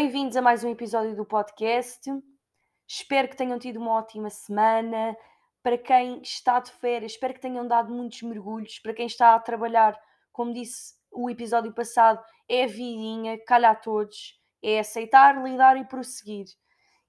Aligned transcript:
bem-vindos 0.00 0.36
a 0.36 0.40
mais 0.40 0.62
um 0.62 0.70
episódio 0.70 1.16
do 1.16 1.24
podcast. 1.24 2.08
Espero 2.86 3.26
que 3.26 3.36
tenham 3.36 3.58
tido 3.58 3.80
uma 3.80 3.94
ótima 3.94 4.30
semana. 4.30 5.16
Para 5.60 5.76
quem 5.76 6.22
está 6.22 6.60
de 6.60 6.70
férias, 6.70 7.10
espero 7.10 7.34
que 7.34 7.40
tenham 7.40 7.66
dado 7.66 7.92
muitos 7.92 8.22
mergulhos. 8.22 8.78
Para 8.78 8.94
quem 8.94 9.06
está 9.06 9.34
a 9.34 9.40
trabalhar, 9.40 10.00
como 10.32 10.54
disse 10.54 10.94
o 11.10 11.28
episódio 11.28 11.74
passado, 11.74 12.22
é 12.48 12.62
a 12.62 12.66
vidinha, 12.68 13.44
calha 13.44 13.70
a 13.70 13.74
todos, 13.74 14.40
é 14.62 14.78
aceitar, 14.78 15.42
lidar 15.42 15.76
e 15.76 15.84
prosseguir. 15.84 16.46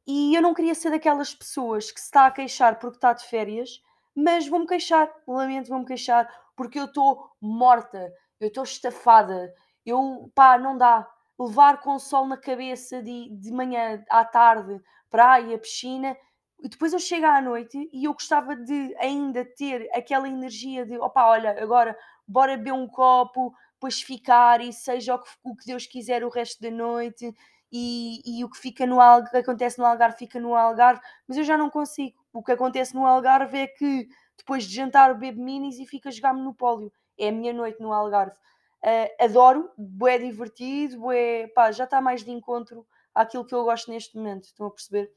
E 0.08 0.34
eu 0.34 0.42
não 0.42 0.56
queria 0.56 0.74
ser 0.74 0.90
daquelas 0.90 1.36
pessoas 1.36 1.92
que 1.92 2.00
se 2.00 2.08
está 2.08 2.26
a 2.26 2.32
queixar 2.32 2.80
porque 2.80 2.98
está 2.98 3.14
de 3.14 3.24
férias, 3.24 3.80
mas 4.16 4.48
vou-me 4.48 4.66
queixar, 4.66 5.14
lamento, 5.28 5.70
vou-me 5.70 5.86
queixar, 5.86 6.28
porque 6.56 6.80
eu 6.80 6.86
estou 6.86 7.30
morta, 7.40 8.12
eu 8.40 8.48
estou 8.48 8.64
estafada, 8.64 9.54
eu, 9.86 10.32
pá, 10.34 10.58
não 10.58 10.76
dá. 10.76 11.08
Levar 11.40 11.80
com 11.80 11.96
o 11.96 12.00
sol 12.00 12.28
na 12.28 12.38
cabeça 12.38 13.02
de, 13.02 13.30
de 13.30 13.52
manhã 13.52 14.04
à 14.10 14.26
tarde, 14.26 14.80
praia, 15.10 15.58
piscina, 15.58 16.16
e 16.62 16.68
depois 16.68 16.92
eu 16.92 17.00
chego 17.00 17.26
à 17.26 17.40
noite 17.42 17.90
e 17.94 18.04
eu 18.06 18.14
gostava 18.14 18.56
de 18.56 18.94
ainda 19.00 19.46
ter 19.46 19.90
aquela 19.94 20.28
energia 20.28 20.86
de 20.86 20.98
opá, 20.98 21.28
olha, 21.28 21.62
agora 21.64 21.98
bora 22.28 22.58
beber 22.58 22.74
um 22.74 22.88
copo, 22.88 23.54
depois 23.74 24.02
ficar 24.02 24.60
e 24.62 24.74
seja 24.74 25.16
o 25.16 25.20
que, 25.20 25.30
o 25.44 25.56
que 25.56 25.66
Deus 25.66 25.86
quiser 25.88 26.24
o 26.24 26.30
resto 26.30 26.62
da 26.62 26.70
noite 26.70 27.34
e, 27.72 28.22
e 28.26 28.44
o 28.44 28.50
que 28.50 28.58
fica 28.58 28.86
no 28.86 29.00
Algarve, 29.00 29.38
acontece 29.38 29.80
no 29.80 29.86
Algarve 29.86 30.18
fica 30.18 30.40
no 30.40 30.54
Algarve, 30.54 31.02
mas 31.28 31.38
eu 31.38 31.44
já 31.44 31.58
não 31.58 31.70
consigo. 31.70 32.18
O 32.34 32.44
que 32.44 32.52
acontece 32.52 32.94
no 32.94 33.06
Algarve 33.06 33.58
é 33.58 33.68
que 33.68 34.08
depois 34.38 34.66
de 34.66 34.76
jantar 34.76 35.14
bebo 35.18 35.42
minis 35.42 35.80
e 35.80 35.86
fico 35.86 36.08
a 36.08 36.12
jogar 36.12 36.34
monopólio. 36.34 36.92
É 37.18 37.30
a 37.30 37.32
minha 37.32 37.54
noite 37.54 37.80
no 37.82 37.94
Algarve. 37.94 38.36
Uh, 38.84 39.24
adoro, 39.26 39.70
é 40.08 40.18
divertido, 40.18 41.12
é 41.12 41.48
pá, 41.48 41.72
já 41.72 41.84
está 41.84 42.00
mais 42.00 42.24
de 42.24 42.32
encontro 42.32 42.86
àquilo 43.14 43.46
que 43.46 43.54
eu 43.54 43.64
gosto 43.64 43.92
neste 43.92 44.16
momento, 44.16 44.46
estão 44.46 44.68
a 44.68 44.72
perceber? 44.72 45.12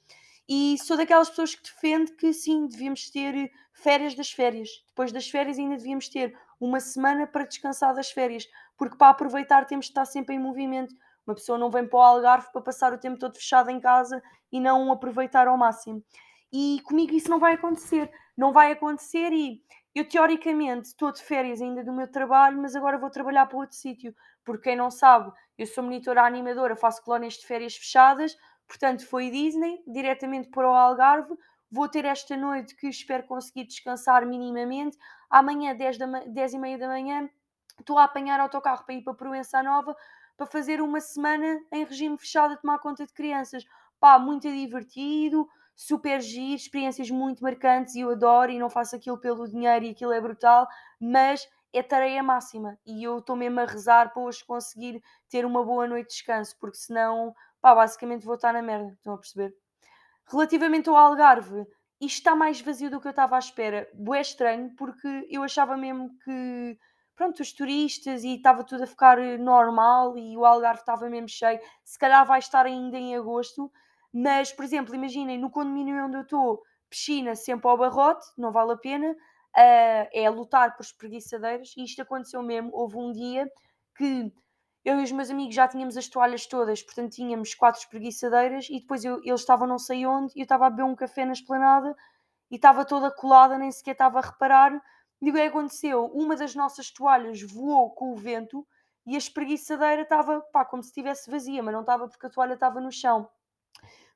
E 0.48 0.77
sou 0.82 0.96
daquelas 0.96 1.30
pessoas 1.30 1.55
que 1.55 1.62
defende 1.62 2.12
que 2.16 2.33
sim, 2.33 2.66
devíamos 2.66 3.08
ter 3.10 3.50
férias 3.72 4.14
das 4.14 4.30
férias. 4.30 4.68
Depois 4.88 5.12
das 5.12 5.28
férias 5.28 5.58
ainda 5.58 5.77
devíamos 5.77 6.08
ter 6.08 6.36
uma 6.60 6.80
semana 6.80 7.27
para 7.27 7.44
descansar 7.44 7.94
das 7.94 8.10
férias, 8.10 8.46
porque 8.77 8.96
para 8.96 9.10
aproveitar 9.10 9.66
temos 9.66 9.86
de 9.86 9.92
estar 9.92 10.05
sempre 10.05 10.34
em 10.34 10.38
movimento. 10.38 10.94
Uma 11.27 11.34
pessoa 11.34 11.56
não 11.56 11.70
vem 11.70 11.86
para 11.86 11.98
o 11.98 12.02
Algarve 12.02 12.50
para 12.52 12.60
passar 12.60 12.92
o 12.92 12.98
tempo 12.98 13.18
todo 13.18 13.36
fechado 13.36 13.70
em 13.70 13.78
casa 13.78 14.20
e 14.50 14.58
não 14.58 14.90
aproveitar 14.90 15.46
ao 15.46 15.56
máximo. 15.56 16.02
E 16.52 16.80
comigo 16.84 17.14
isso 17.14 17.30
não 17.30 17.38
vai 17.38 17.55
acontecer. 17.55 18.10
Não 18.36 18.52
vai 18.52 18.72
acontecer 18.72 19.33
e 19.33 19.62
eu 19.94 20.08
teoricamente 20.08 20.88
estou 20.88 21.12
de 21.12 21.22
férias 21.22 21.60
ainda 21.60 21.84
do 21.84 21.92
meu 21.92 22.10
trabalho, 22.10 22.60
mas 22.60 22.74
agora 22.74 22.98
vou 22.98 23.10
trabalhar 23.10 23.46
para 23.46 23.58
outro 23.58 23.76
sítio. 23.76 24.14
Porque 24.44 24.70
quem 24.70 24.76
não 24.76 24.90
sabe, 24.90 25.30
eu 25.58 25.66
sou 25.66 25.84
monitora 25.84 26.22
animadora, 26.22 26.74
faço 26.76 27.02
colónias 27.02 27.34
de 27.34 27.46
férias 27.46 27.76
fechadas, 27.76 28.36
portanto 28.66 29.06
foi 29.06 29.30
Disney, 29.30 29.82
diretamente 29.86 30.48
para 30.48 30.68
o 30.68 30.74
Algarve. 30.74 31.34
Vou 31.70 31.88
ter 31.88 32.04
esta 32.04 32.36
noite 32.36 32.74
que 32.76 32.88
espero 32.88 33.24
conseguir 33.24 33.64
descansar 33.64 34.26
minimamente. 34.26 34.96
Amanhã, 35.30 35.74
10, 35.74 35.98
da, 35.98 36.06
10 36.27 36.54
e 36.54 36.58
meia 36.58 36.78
da 36.78 36.88
manhã, 36.88 37.28
estou 37.78 37.98
a 37.98 38.04
apanhar 38.04 38.40
autocarro 38.40 38.84
para 38.84 38.94
ir 38.94 39.02
para 39.02 39.14
Proença 39.14 39.62
Nova 39.62 39.96
para 40.36 40.46
fazer 40.46 40.80
uma 40.80 41.00
semana 41.00 41.60
em 41.70 41.84
regime 41.84 42.18
fechado 42.18 42.54
a 42.54 42.56
tomar 42.56 42.78
conta 42.78 43.06
de 43.06 43.12
crianças. 43.12 43.64
Pá, 44.00 44.18
muito 44.18 44.50
divertido, 44.50 45.48
super 45.74 46.20
giro, 46.20 46.54
experiências 46.54 47.10
muito 47.10 47.42
marcantes 47.42 47.94
e 47.94 48.00
eu 48.00 48.10
adoro 48.10 48.50
e 48.50 48.58
não 48.58 48.70
faço 48.70 48.96
aquilo 48.96 49.18
pelo 49.18 49.48
dinheiro 49.48 49.84
e 49.84 49.90
aquilo 49.90 50.12
é 50.12 50.20
brutal, 50.20 50.66
mas 51.00 51.48
é 51.72 51.83
tarefa 51.83 52.22
máxima 52.22 52.78
e 52.84 53.02
eu 53.02 53.18
estou 53.18 53.34
mesmo 53.34 53.60
a 53.60 53.64
rezar 53.64 54.12
para 54.12 54.22
hoje 54.22 54.44
conseguir 54.44 55.02
ter 55.28 55.44
uma 55.44 55.64
boa 55.64 55.86
noite 55.86 56.08
de 56.08 56.14
descanso, 56.14 56.56
porque 56.61 56.77
senão, 56.77 57.34
pá, 57.61 57.74
basicamente 57.74 58.24
vou 58.24 58.34
estar 58.34 58.52
na 58.52 58.62
merda, 58.62 58.92
estão 58.92 59.14
a 59.14 59.18
perceber? 59.18 59.55
Relativamente 60.30 60.88
ao 60.88 60.96
Algarve, 60.96 61.66
isto 62.00 62.18
está 62.18 62.34
mais 62.34 62.61
vazio 62.61 62.90
do 62.90 63.00
que 63.00 63.06
eu 63.06 63.11
estava 63.11 63.36
à 63.36 63.38
espera. 63.38 63.88
Boé 63.94 64.20
estranho, 64.20 64.74
porque 64.77 65.27
eu 65.30 65.42
achava 65.42 65.77
mesmo 65.77 66.11
que, 66.24 66.78
pronto, 67.14 67.40
os 67.40 67.52
turistas 67.52 68.24
e 68.24 68.34
estava 68.34 68.64
tudo 68.64 68.84
a 68.84 68.86
ficar 68.86 69.18
normal 69.38 70.18
e 70.18 70.36
o 70.36 70.44
Algarve 70.44 70.80
estava 70.80 71.08
mesmo 71.08 71.28
cheio. 71.28 71.61
Se 71.84 71.98
calhar 71.98 72.27
vai 72.27 72.38
estar 72.38 72.66
ainda 72.66 72.96
em 72.98 73.16
agosto, 73.16 73.70
mas, 74.12 74.52
por 74.52 74.64
exemplo, 74.64 74.95
imaginem, 74.95 75.39
no 75.39 75.50
condomínio 75.50 76.05
onde 76.05 76.17
eu 76.17 76.23
estou, 76.23 76.62
piscina 76.90 77.34
sempre 77.34 77.68
ao 77.68 77.78
barrote, 77.78 78.27
não 78.36 78.52
vale 78.52 78.73
a 78.73 78.77
pena, 78.77 79.11
uh, 79.12 80.08
é 80.12 80.28
lutar 80.30 80.77
por 80.77 80.83
espreguiçadeiras, 80.83 81.73
e 81.77 81.84
isto 81.84 82.02
aconteceu 82.02 82.42
mesmo. 82.42 82.70
Houve 82.73 82.96
um 82.98 83.12
dia 83.12 83.50
que 83.96 84.33
eu 84.84 85.00
e 85.00 85.05
os 85.05 85.12
meus 85.12 85.30
amigos 85.30 85.55
já 85.55 85.68
tínhamos 85.68 85.96
as 85.96 86.08
toalhas 86.08 86.46
todas, 86.46 86.83
portanto 86.83 87.12
tínhamos 87.12 87.55
quatro 87.55 87.80
espreguiçadeiras, 87.80 88.68
e 88.68 88.80
depois 88.80 89.05
eu, 89.05 89.20
eles 89.24 89.40
estavam 89.40 89.67
não 89.67 89.78
sei 89.78 90.05
onde, 90.05 90.33
e 90.36 90.40
eu 90.40 90.44
estava 90.44 90.67
a 90.67 90.70
beber 90.70 90.84
um 90.84 90.94
café 90.94 91.24
na 91.24 91.33
esplanada, 91.33 91.94
e 92.50 92.56
estava 92.56 92.84
toda 92.84 93.11
colada, 93.11 93.56
nem 93.56 93.70
sequer 93.70 93.92
estava 93.92 94.18
a 94.18 94.23
reparar. 94.23 94.79
E 95.23 95.30
o 95.30 95.33
que 95.33 95.40
aconteceu? 95.40 96.06
Uma 96.06 96.36
das 96.36 96.55
nossas 96.55 96.90
toalhas 96.90 97.40
voou 97.42 97.90
com 97.94 98.12
o 98.12 98.17
vento, 98.17 98.67
e 99.06 99.14
a 99.14 99.18
espreguiçadeira 99.18 100.02
estava, 100.02 100.40
pá, 100.52 100.64
como 100.64 100.83
se 100.83 100.90
estivesse 100.90 101.30
vazia, 101.30 101.62
mas 101.62 101.73
não 101.73 101.80
estava 101.80 102.08
porque 102.08 102.27
a 102.27 102.30
toalha 102.30 102.55
estava 102.55 102.80
no 102.80 102.92
chão. 102.92 103.29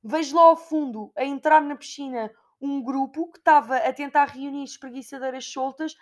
Vejo 0.08 0.36
lá 0.36 0.42
ao 0.42 0.56
fundo, 0.56 1.12
a 1.16 1.24
entrar 1.24 1.60
na 1.60 1.74
piscina, 1.74 2.30
um 2.60 2.80
grupo 2.80 3.28
que 3.32 3.38
estava 3.38 3.76
a 3.76 3.92
tentar 3.92 4.26
reunir 4.26 4.62
espreguiçadeiras 4.62 5.44
soltas 5.46 5.96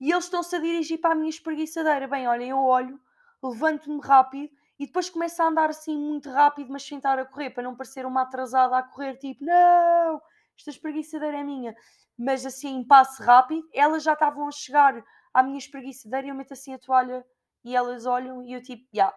e 0.00 0.10
eles 0.10 0.24
estão-se 0.24 0.56
a 0.56 0.58
dirigir 0.58 0.98
para 0.98 1.12
a 1.12 1.14
minha 1.14 1.28
espreguiçadeira. 1.28 2.08
Bem, 2.08 2.26
olhem, 2.26 2.48
eu 2.48 2.58
olho, 2.58 2.98
levanto-me 3.42 4.00
rápido 4.02 4.50
e 4.78 4.86
depois 4.86 5.10
começo 5.10 5.42
a 5.42 5.48
andar 5.48 5.68
assim 5.68 5.94
muito 5.94 6.30
rápido, 6.30 6.72
mas 6.72 6.84
sem 6.84 6.96
estar 6.96 7.18
a 7.18 7.26
correr, 7.26 7.50
para 7.50 7.62
não 7.62 7.76
parecer 7.76 8.06
uma 8.06 8.22
atrasada 8.22 8.78
a 8.78 8.82
correr, 8.82 9.18
tipo, 9.18 9.44
não, 9.44 10.22
esta 10.56 10.70
espreguiçadeira 10.70 11.40
é 11.40 11.44
minha. 11.44 11.76
Mas 12.18 12.46
assim, 12.46 12.78
em 12.78 12.86
passo 12.86 13.22
rápido, 13.22 13.68
elas 13.74 14.02
já 14.02 14.14
estavam 14.14 14.48
a 14.48 14.52
chegar 14.52 15.04
à 15.34 15.42
minha 15.42 15.58
espreguiçadeira 15.58 16.28
e 16.28 16.30
eu 16.30 16.34
meto 16.34 16.54
assim 16.54 16.72
a 16.72 16.78
toalha 16.78 17.22
e 17.62 17.76
elas 17.76 18.06
olham 18.06 18.42
e 18.42 18.54
eu 18.54 18.62
tipo, 18.62 18.84
já, 18.90 19.02
yeah, 19.02 19.16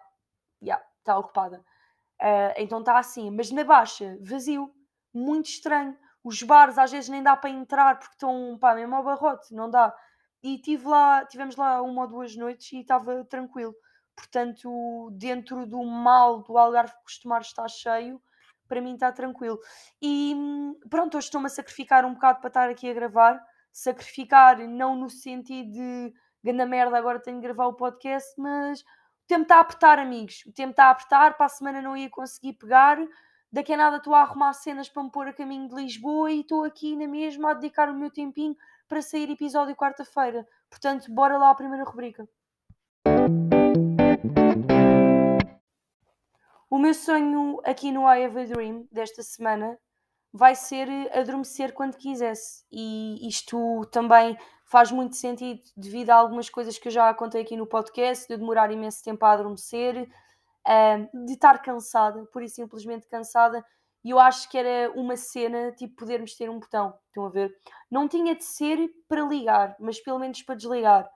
já, 0.60 0.66
yeah, 0.66 0.86
está 0.98 1.18
ocupada. 1.18 1.64
Uh, 2.20 2.54
então 2.56 2.80
está 2.80 2.98
assim, 2.98 3.30
mas 3.30 3.50
na 3.50 3.64
baixa, 3.64 4.16
vazio, 4.22 4.72
muito 5.12 5.46
estranho. 5.46 5.96
Os 6.22 6.42
bares 6.42 6.78
às 6.78 6.90
vezes 6.90 7.10
nem 7.10 7.22
dá 7.22 7.36
para 7.36 7.50
entrar 7.50 7.98
porque 7.98 8.14
estão, 8.14 8.56
pá, 8.58 8.74
mesmo 8.74 8.94
ao 8.94 9.04
barrote, 9.04 9.52
não 9.54 9.70
dá. 9.70 9.94
E 10.42 10.58
tive 10.58 10.86
lá, 10.86 11.24
tivemos 11.24 11.56
lá 11.56 11.82
uma 11.82 12.02
ou 12.02 12.08
duas 12.08 12.36
noites 12.36 12.72
e 12.72 12.80
estava 12.80 13.24
tranquilo. 13.24 13.74
Portanto, 14.16 15.10
dentro 15.12 15.66
do 15.66 15.82
mal 15.84 16.42
do 16.42 16.56
Algarve 16.56 16.94
costumar 17.02 17.40
estar 17.42 17.68
cheio, 17.68 18.20
para 18.68 18.80
mim 18.80 18.94
está 18.94 19.12
tranquilo. 19.12 19.58
E 20.00 20.34
pronto, 20.88 21.16
hoje 21.16 21.26
estou-me 21.26 21.46
a 21.46 21.50
sacrificar 21.50 22.04
um 22.04 22.14
bocado 22.14 22.40
para 22.40 22.48
estar 22.48 22.70
aqui 22.70 22.88
a 22.88 22.94
gravar. 22.94 23.42
Sacrificar 23.72 24.58
não 24.68 24.94
no 24.94 25.10
sentido 25.10 25.72
de 25.72 26.14
ganda 26.42 26.66
merda, 26.66 26.96
agora 26.96 27.20
tenho 27.20 27.38
de 27.38 27.42
gravar 27.42 27.66
o 27.66 27.74
podcast, 27.74 28.34
mas 28.38 28.84
o 29.24 29.26
tempo 29.26 29.42
está 29.44 29.56
a 29.56 29.60
apertar, 29.60 29.98
amigos. 29.98 30.44
O 30.46 30.52
tempo 30.52 30.72
está 30.72 30.84
a 30.86 30.90
apertar, 30.90 31.34
para 31.34 31.46
a 31.46 31.48
semana 31.48 31.80
não 31.80 31.96
ia 31.96 32.10
conseguir 32.10 32.52
pegar. 32.52 32.98
Daqui 33.50 33.72
a 33.72 33.76
nada 33.76 33.96
estou 33.96 34.14
a 34.14 34.20
arrumar 34.20 34.52
cenas 34.52 34.86
para 34.88 35.02
me 35.02 35.10
pôr 35.10 35.28
a 35.28 35.32
caminho 35.32 35.66
de 35.66 35.74
Lisboa 35.74 36.30
e 36.30 36.40
estou 36.40 36.62
aqui 36.62 36.94
na 36.94 37.08
mesma 37.08 37.50
a 37.50 37.54
dedicar 37.54 37.88
o 37.88 37.94
meu 37.94 38.10
tempinho 38.10 38.54
para 38.86 39.00
sair 39.00 39.30
episódio 39.30 39.74
quarta-feira. 39.74 40.46
Portanto, 40.68 41.10
bora 41.10 41.38
lá 41.38 41.50
à 41.50 41.54
primeira 41.54 41.84
rubrica. 41.84 42.28
O 46.68 46.78
meu 46.78 46.92
sonho 46.92 47.62
aqui 47.64 47.90
no 47.90 48.02
I 48.02 48.24
Have 48.26 48.40
a 48.40 48.44
Dream 48.44 48.86
desta 48.92 49.22
semana 49.22 49.78
vai 50.30 50.54
ser 50.54 50.88
adormecer 51.16 51.72
quando 51.72 51.96
quisesse. 51.96 52.62
E 52.70 53.26
isto 53.26 53.86
também 53.90 54.36
faz 54.74 54.90
muito 54.90 55.14
sentido 55.14 55.60
devido 55.76 56.10
a 56.10 56.16
algumas 56.16 56.50
coisas 56.50 56.76
que 56.76 56.88
eu 56.88 56.90
já 56.90 57.14
contei 57.14 57.42
aqui 57.42 57.56
no 57.56 57.64
podcast, 57.64 58.26
de 58.26 58.36
demorar 58.36 58.72
imenso 58.72 59.04
tempo 59.04 59.24
a 59.24 59.30
adormecer, 59.30 60.10
de 61.24 61.32
estar 61.32 61.62
cansada, 61.62 62.24
pura 62.32 62.44
e 62.44 62.48
simplesmente 62.48 63.06
cansada. 63.06 63.64
E 64.02 64.10
eu 64.10 64.18
acho 64.18 64.50
que 64.50 64.58
era 64.58 64.90
uma 64.98 65.16
cena, 65.16 65.70
tipo, 65.70 65.94
podermos 65.94 66.34
ter 66.34 66.50
um 66.50 66.58
botão, 66.58 66.92
estão 67.06 67.24
a 67.24 67.28
ver? 67.28 67.56
Não 67.88 68.08
tinha 68.08 68.34
de 68.34 68.42
ser 68.42 68.90
para 69.06 69.22
ligar, 69.22 69.76
mas 69.78 70.00
pelo 70.00 70.18
menos 70.18 70.42
para 70.42 70.56
desligar. 70.56 71.08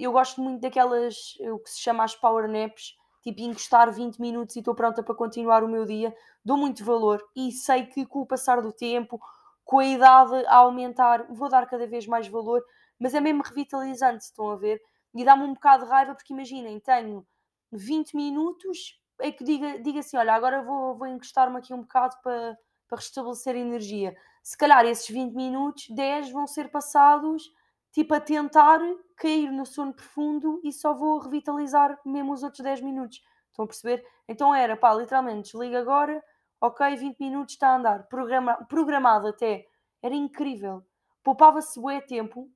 eu 0.00 0.10
gosto 0.10 0.40
muito 0.40 0.62
daquelas, 0.62 1.34
o 1.52 1.58
que 1.58 1.68
se 1.68 1.82
chama 1.82 2.02
as 2.02 2.16
power 2.16 2.48
naps, 2.48 2.96
tipo, 3.22 3.42
encostar 3.42 3.92
20 3.92 4.18
minutos 4.18 4.56
e 4.56 4.60
estou 4.60 4.74
pronta 4.74 5.02
para 5.02 5.14
continuar 5.14 5.62
o 5.62 5.68
meu 5.68 5.84
dia. 5.84 6.16
Dou 6.42 6.56
muito 6.56 6.82
valor 6.82 7.22
e 7.36 7.52
sei 7.52 7.84
que 7.84 8.06
com 8.06 8.20
o 8.20 8.26
passar 8.26 8.62
do 8.62 8.72
tempo, 8.72 9.20
com 9.64 9.78
a 9.78 9.86
idade 9.86 10.34
a 10.46 10.56
aumentar, 10.56 11.26
vou 11.30 11.48
dar 11.48 11.66
cada 11.66 11.86
vez 11.86 12.06
mais 12.06 12.28
valor, 12.28 12.62
mas 12.98 13.14
é 13.14 13.20
mesmo 13.20 13.42
revitalizante, 13.42 14.24
estão 14.24 14.50
a 14.50 14.56
ver? 14.56 14.80
E 15.14 15.24
dá-me 15.24 15.44
um 15.44 15.54
bocado 15.54 15.84
de 15.84 15.90
raiva, 15.90 16.14
porque 16.14 16.32
imaginem, 16.32 16.78
tenho 16.80 17.26
20 17.72 18.14
minutos, 18.16 19.00
é 19.20 19.30
que 19.30 19.44
diga, 19.44 19.78
diga 19.80 20.00
assim: 20.00 20.16
olha, 20.16 20.34
agora 20.34 20.62
vou, 20.62 20.96
vou 20.96 21.06
encostar-me 21.06 21.56
aqui 21.58 21.72
um 21.72 21.82
bocado 21.82 22.16
para, 22.22 22.56
para 22.88 22.98
restabelecer 22.98 23.56
energia. 23.56 24.16
Se 24.42 24.56
calhar 24.56 24.84
esses 24.84 25.08
20 25.08 25.34
minutos, 25.34 25.86
10 25.90 26.30
vão 26.30 26.46
ser 26.46 26.70
passados 26.70 27.50
tipo 27.92 28.12
a 28.12 28.20
tentar 28.20 28.80
cair 29.16 29.52
no 29.52 29.64
sono 29.64 29.94
profundo 29.94 30.60
e 30.64 30.72
só 30.72 30.92
vou 30.92 31.20
revitalizar 31.20 31.96
mesmo 32.04 32.32
os 32.32 32.42
outros 32.42 32.62
10 32.62 32.80
minutos. 32.80 33.22
Estão 33.48 33.64
a 33.64 33.68
perceber? 33.68 34.04
Então 34.28 34.52
era, 34.52 34.76
pá, 34.76 34.92
literalmente, 34.92 35.52
desliga 35.52 35.78
agora, 35.78 36.22
ok, 36.60 36.96
20 36.96 37.18
minutos 37.20 37.54
está 37.54 37.68
a 37.68 37.76
andar, 37.76 38.08
Programa, 38.08 38.54
programado 38.68 39.28
até, 39.28 39.66
era 40.02 40.14
incrível. 40.14 40.84
Poupava-se 41.22 41.80
bué 41.80 42.00
tempo 42.00 42.50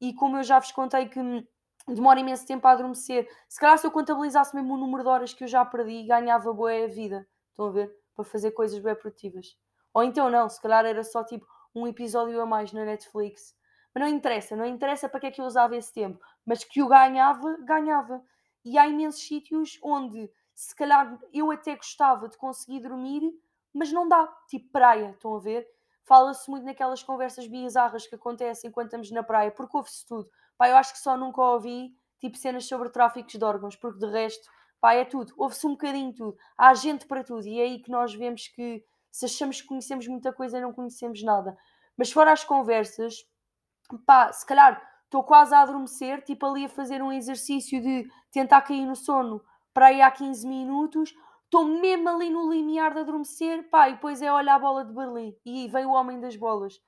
e 0.00 0.14
como 0.14 0.36
eu 0.36 0.42
já 0.42 0.58
vos 0.58 0.72
contei 0.72 1.08
que 1.08 1.20
demora 1.86 2.20
imenso 2.20 2.46
tempo 2.46 2.66
a 2.66 2.72
adormecer, 2.72 3.28
se 3.48 3.58
calhar 3.58 3.76
se 3.78 3.86
eu 3.86 3.90
contabilizasse 3.90 4.54
mesmo 4.54 4.74
o 4.74 4.76
número 4.76 5.02
de 5.02 5.08
horas 5.08 5.34
que 5.34 5.44
eu 5.44 5.48
já 5.48 5.64
perdi, 5.64 6.04
ganhava 6.04 6.52
boa 6.52 6.86
vida, 6.86 7.26
estão 7.50 7.66
a 7.66 7.70
ver? 7.70 7.92
Para 8.14 8.24
fazer 8.24 8.52
coisas 8.52 8.78
bem 8.78 8.94
produtivas. 8.94 9.56
Ou 9.92 10.02
então 10.02 10.30
não, 10.30 10.48
se 10.48 10.60
calhar 10.60 10.84
era 10.84 11.02
só 11.02 11.24
tipo 11.24 11.46
um 11.74 11.86
episódio 11.86 12.40
a 12.40 12.46
mais 12.46 12.72
na 12.72 12.84
Netflix. 12.84 13.54
Mas 13.94 14.04
não 14.04 14.08
interessa, 14.08 14.56
não 14.56 14.64
interessa 14.64 15.08
para 15.08 15.20
que 15.20 15.26
é 15.26 15.30
que 15.30 15.40
eu 15.40 15.44
usava 15.44 15.76
esse 15.76 15.92
tempo, 15.92 16.18
mas 16.46 16.64
que 16.64 16.80
eu 16.80 16.88
ganhava, 16.88 17.56
ganhava. 17.64 18.22
E 18.64 18.78
há 18.78 18.86
imensos 18.86 19.26
sítios 19.26 19.78
onde 19.82 20.30
se 20.62 20.76
calhar 20.76 21.18
eu 21.32 21.50
até 21.50 21.74
gostava 21.74 22.28
de 22.28 22.36
conseguir 22.36 22.80
dormir, 22.80 23.20
mas 23.74 23.90
não 23.90 24.08
dá, 24.08 24.26
tipo 24.48 24.70
praia, 24.70 25.10
estão 25.10 25.34
a 25.34 25.40
ver? 25.40 25.66
Fala-se 26.04 26.48
muito 26.48 26.64
naquelas 26.64 27.02
conversas 27.02 27.48
bizarras 27.48 28.06
que 28.06 28.14
acontecem 28.14 28.70
enquanto 28.70 28.86
estamos 28.86 29.10
na 29.10 29.24
praia, 29.24 29.50
porque 29.50 29.76
ouve-se 29.76 30.06
tudo. 30.06 30.30
Pá, 30.56 30.68
eu 30.68 30.76
acho 30.76 30.92
que 30.92 31.00
só 31.00 31.16
nunca 31.16 31.40
ouvi 31.40 31.92
tipo 32.20 32.36
cenas 32.36 32.66
sobre 32.66 32.90
tráficos 32.90 33.32
de 33.32 33.44
órgãos, 33.44 33.74
porque 33.74 33.98
de 33.98 34.06
resto, 34.06 34.48
pá, 34.80 34.94
é 34.94 35.04
tudo. 35.04 35.34
Ouve-se 35.36 35.66
um 35.66 35.70
bocadinho 35.70 36.14
tudo. 36.14 36.36
Há 36.56 36.74
gente 36.74 37.06
para 37.06 37.24
tudo. 37.24 37.44
E 37.46 37.58
é 37.58 37.64
aí 37.64 37.80
que 37.80 37.90
nós 37.90 38.14
vemos 38.14 38.46
que 38.46 38.84
se 39.10 39.24
achamos 39.24 39.60
que 39.60 39.66
conhecemos 39.66 40.06
muita 40.06 40.32
coisa, 40.32 40.60
não 40.60 40.72
conhecemos 40.72 41.22
nada. 41.24 41.56
Mas 41.96 42.12
fora 42.12 42.30
as 42.30 42.44
conversas, 42.44 43.16
pá, 44.06 44.32
se 44.32 44.46
calhar 44.46 44.80
estou 45.04 45.24
quase 45.24 45.54
a 45.54 45.62
adormecer, 45.62 46.22
tipo 46.22 46.46
ali 46.46 46.66
a 46.66 46.68
fazer 46.68 47.02
um 47.02 47.12
exercício 47.12 47.82
de 47.82 48.08
tentar 48.30 48.62
cair 48.62 48.86
no 48.86 48.94
sono 48.94 49.42
para 49.72 49.86
aí 49.86 50.02
há 50.02 50.10
15 50.10 50.46
minutos, 50.46 51.14
estou 51.44 51.64
mesmo 51.64 52.08
ali 52.08 52.30
no 52.30 52.50
limiar 52.50 52.94
de 52.94 53.00
adormecer, 53.00 53.68
pá, 53.70 53.88
e 53.88 53.94
depois 53.94 54.22
é 54.22 54.32
olhar 54.32 54.56
a 54.56 54.58
bola 54.58 54.84
de 54.84 54.92
Berlim 54.92 55.36
e 55.44 55.68
vem 55.68 55.86
o 55.86 55.92
homem 55.92 56.20
das 56.20 56.36
bolas. 56.36 56.80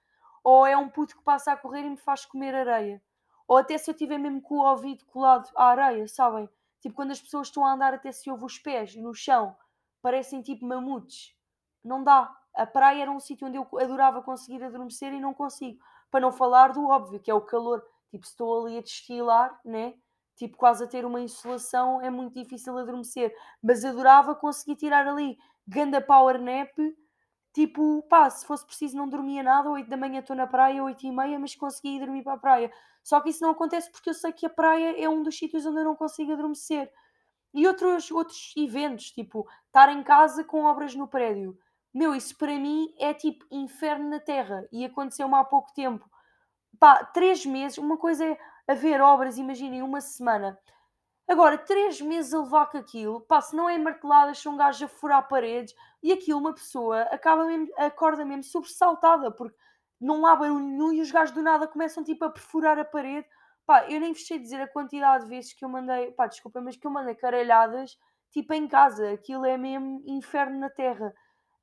Ou 0.43 0.67
é 0.67 0.77
um 0.77 0.89
puto 0.89 1.17
que 1.17 1.23
passa 1.23 1.53
a 1.53 1.57
correr 1.57 1.85
e 1.85 1.91
me 1.91 1.97
faz 1.97 2.25
comer 2.27 2.55
areia. 2.55 3.03
Ou 3.47 3.57
até 3.57 3.77
se 3.79 3.91
eu 3.91 3.95
tiver 3.95 4.19
mesmo 4.19 4.41
com 4.41 4.57
o 4.57 4.67
ouvido 4.67 5.05
colado 5.07 5.51
à 5.57 5.67
areia, 5.67 6.07
sabem? 6.09 6.49
Tipo 6.81 6.95
quando 6.97 7.13
as 7.13 7.21
pessoas 7.21 7.49
estão 7.49 7.65
a 7.65 7.73
andar 7.73 7.95
até 7.95 8.13
se 8.13 8.31
ouve 8.31 8.45
os 8.45 8.59
pés 8.59 8.95
no 8.97 9.15
chão, 9.15 9.57
parecem 10.03 10.43
tipo 10.43 10.67
mamutes. 10.67 11.35
Não 11.83 12.03
dá. 12.03 12.35
A 12.55 12.67
praia 12.67 13.03
era 13.03 13.11
um 13.11 13.21
sítio 13.21 13.49
onde 13.49 13.57
eu 13.57 13.67
adorava 13.79 14.23
conseguir 14.23 14.63
adormecer 14.63 15.13
e 15.13 15.21
não 15.21 15.35
consigo. 15.35 15.79
Para 16.11 16.21
não 16.21 16.33
falar 16.33 16.73
do 16.73 16.87
óbvio, 16.87 17.21
que 17.21 17.31
é 17.31 17.35
o 17.35 17.41
calor. 17.41 17.83
Tipo, 18.11 18.25
se 18.25 18.33
estou 18.33 18.65
ali 18.65 18.79
a 18.79 18.81
destilar, 18.81 19.59
né? 19.65 19.95
Tipo, 20.37 20.57
quase 20.57 20.85
a 20.85 20.87
ter 20.87 21.05
uma 21.05 21.21
insolação, 21.21 22.01
é 22.01 22.11
muito 22.11 22.35
difícil 22.35 22.77
adormecer. 22.77 23.35
Mas 23.63 23.85
adorava 23.85 24.35
conseguir 24.35 24.77
tirar 24.77 25.07
ali 25.07 25.37
ganda 25.67 26.01
power 26.01 26.41
nap. 26.41 26.71
Tipo, 27.53 28.03
pá, 28.09 28.29
se 28.29 28.45
fosse 28.47 28.67
preciso 28.67 28.97
não 28.97 29.09
dormia 29.09 29.43
nada, 29.43 29.71
8 29.71 29.89
da 29.89 29.97
manhã 29.97 30.21
estou 30.21 30.35
na 30.35 30.47
praia, 30.47 30.83
8 30.83 31.07
e 31.07 31.13
meia, 31.13 31.39
mas 31.39 31.55
consegui 31.55 31.97
ir 31.97 32.01
dormir 32.01 32.25
para 32.25 32.35
a 32.35 32.39
praia. 32.39 32.73
Só 33.03 33.21
que 33.21 33.31
isso 33.31 33.43
não 33.43 33.51
acontece 33.51 33.91
porque 33.93 34.11
eu 34.11 34.15
sei 34.15 34.33
que 34.33 34.47
a 34.47 34.51
praia 34.51 35.01
é 35.01 35.09
um 35.09 35.23
dos 35.23 35.39
sítios 35.39 35.65
onde 35.65 35.79
eu 35.81 35.85
não 35.85 35.95
consigo 35.95 36.33
adormecer. 36.33 36.91
E 37.53 37.67
outros, 37.69 38.11
outros 38.11 38.53
eventos, 38.57 39.13
tipo, 39.13 39.47
estar 39.67 39.89
em 39.89 40.03
casa 40.03 40.43
com 40.43 40.65
obras 40.65 40.95
no 40.97 41.07
prédio. 41.07 41.57
Meu, 41.95 42.13
isso 42.13 42.37
para 42.37 42.59
mim 42.59 42.93
é 42.99 43.15
tipo 43.15 43.47
inferno 43.53 44.11
na 44.11 44.19
terra. 44.19 44.67
E 44.73 44.85
aconteceu-me 44.85 45.37
há 45.37 45.45
pouco 45.45 45.73
tempo. 45.73 46.05
Pá, 46.81 47.05
três 47.05 47.47
meses, 47.47 47.79
uma 47.79 47.97
coisa 47.97 48.25
é 48.25 48.39
haver 48.67 49.01
obras, 49.01 49.39
imaginem, 49.39 49.83
uma 49.83 50.01
semana. 50.01 50.59
Agora, 51.27 51.57
três 51.57 52.01
meses 52.01 52.35
a 52.35 52.41
levar 52.41 52.67
com 52.71 52.79
aquilo, 52.79 53.21
pá, 53.23 53.41
se 53.41 53.57
não 53.57 53.69
é 53.69 53.79
marteladas, 53.79 54.39
são 54.39 54.55
um 54.55 54.57
gajo 54.57 54.85
a 54.85 54.89
furar 54.89 55.27
paredes, 55.27 55.75
e 56.03 56.13
aquilo 56.13 56.39
uma 56.39 56.53
pessoa 56.53 57.03
acaba 57.03 57.47
mesmo, 57.47 57.69
acorda 57.79 58.25
mesmo 58.25 58.45
sobressaltada, 58.45 59.31
porque 59.31 59.57
não 60.01 60.27
há 60.27 60.37
barulho 60.37 60.65
nenhum 60.65 60.93
e 60.93 61.01
os 61.01 61.11
gajos 61.11 61.35
do 61.35 61.43
nada 61.43 61.67
começam 61.67 62.05
tipo 62.05 62.25
a 62.27 62.31
perfurar 62.31 62.79
a 62.79 62.85
parede. 62.85 63.27
Pá, 63.67 63.87
eu 63.91 63.99
nem 63.99 64.13
vos 64.13 64.27
sei 64.27 64.39
dizer 64.39 64.61
a 64.61 64.69
quantidade 64.69 65.25
de 65.25 65.31
vezes 65.31 65.55
que 65.55 65.65
eu 65.65 65.69
mandei, 65.69 66.13
pá, 66.13 66.27
desculpa, 66.27 66.61
mas 66.61 66.77
que 66.77 66.87
eu 66.87 66.91
mandei 66.91 67.15
caralhadas, 67.15 67.99
tipo 68.31 68.53
em 68.53 68.69
casa, 68.69 69.13
aquilo 69.13 69.47
é 69.47 69.57
mesmo 69.57 70.03
inferno 70.07 70.59
na 70.59 70.69
terra. 70.69 71.15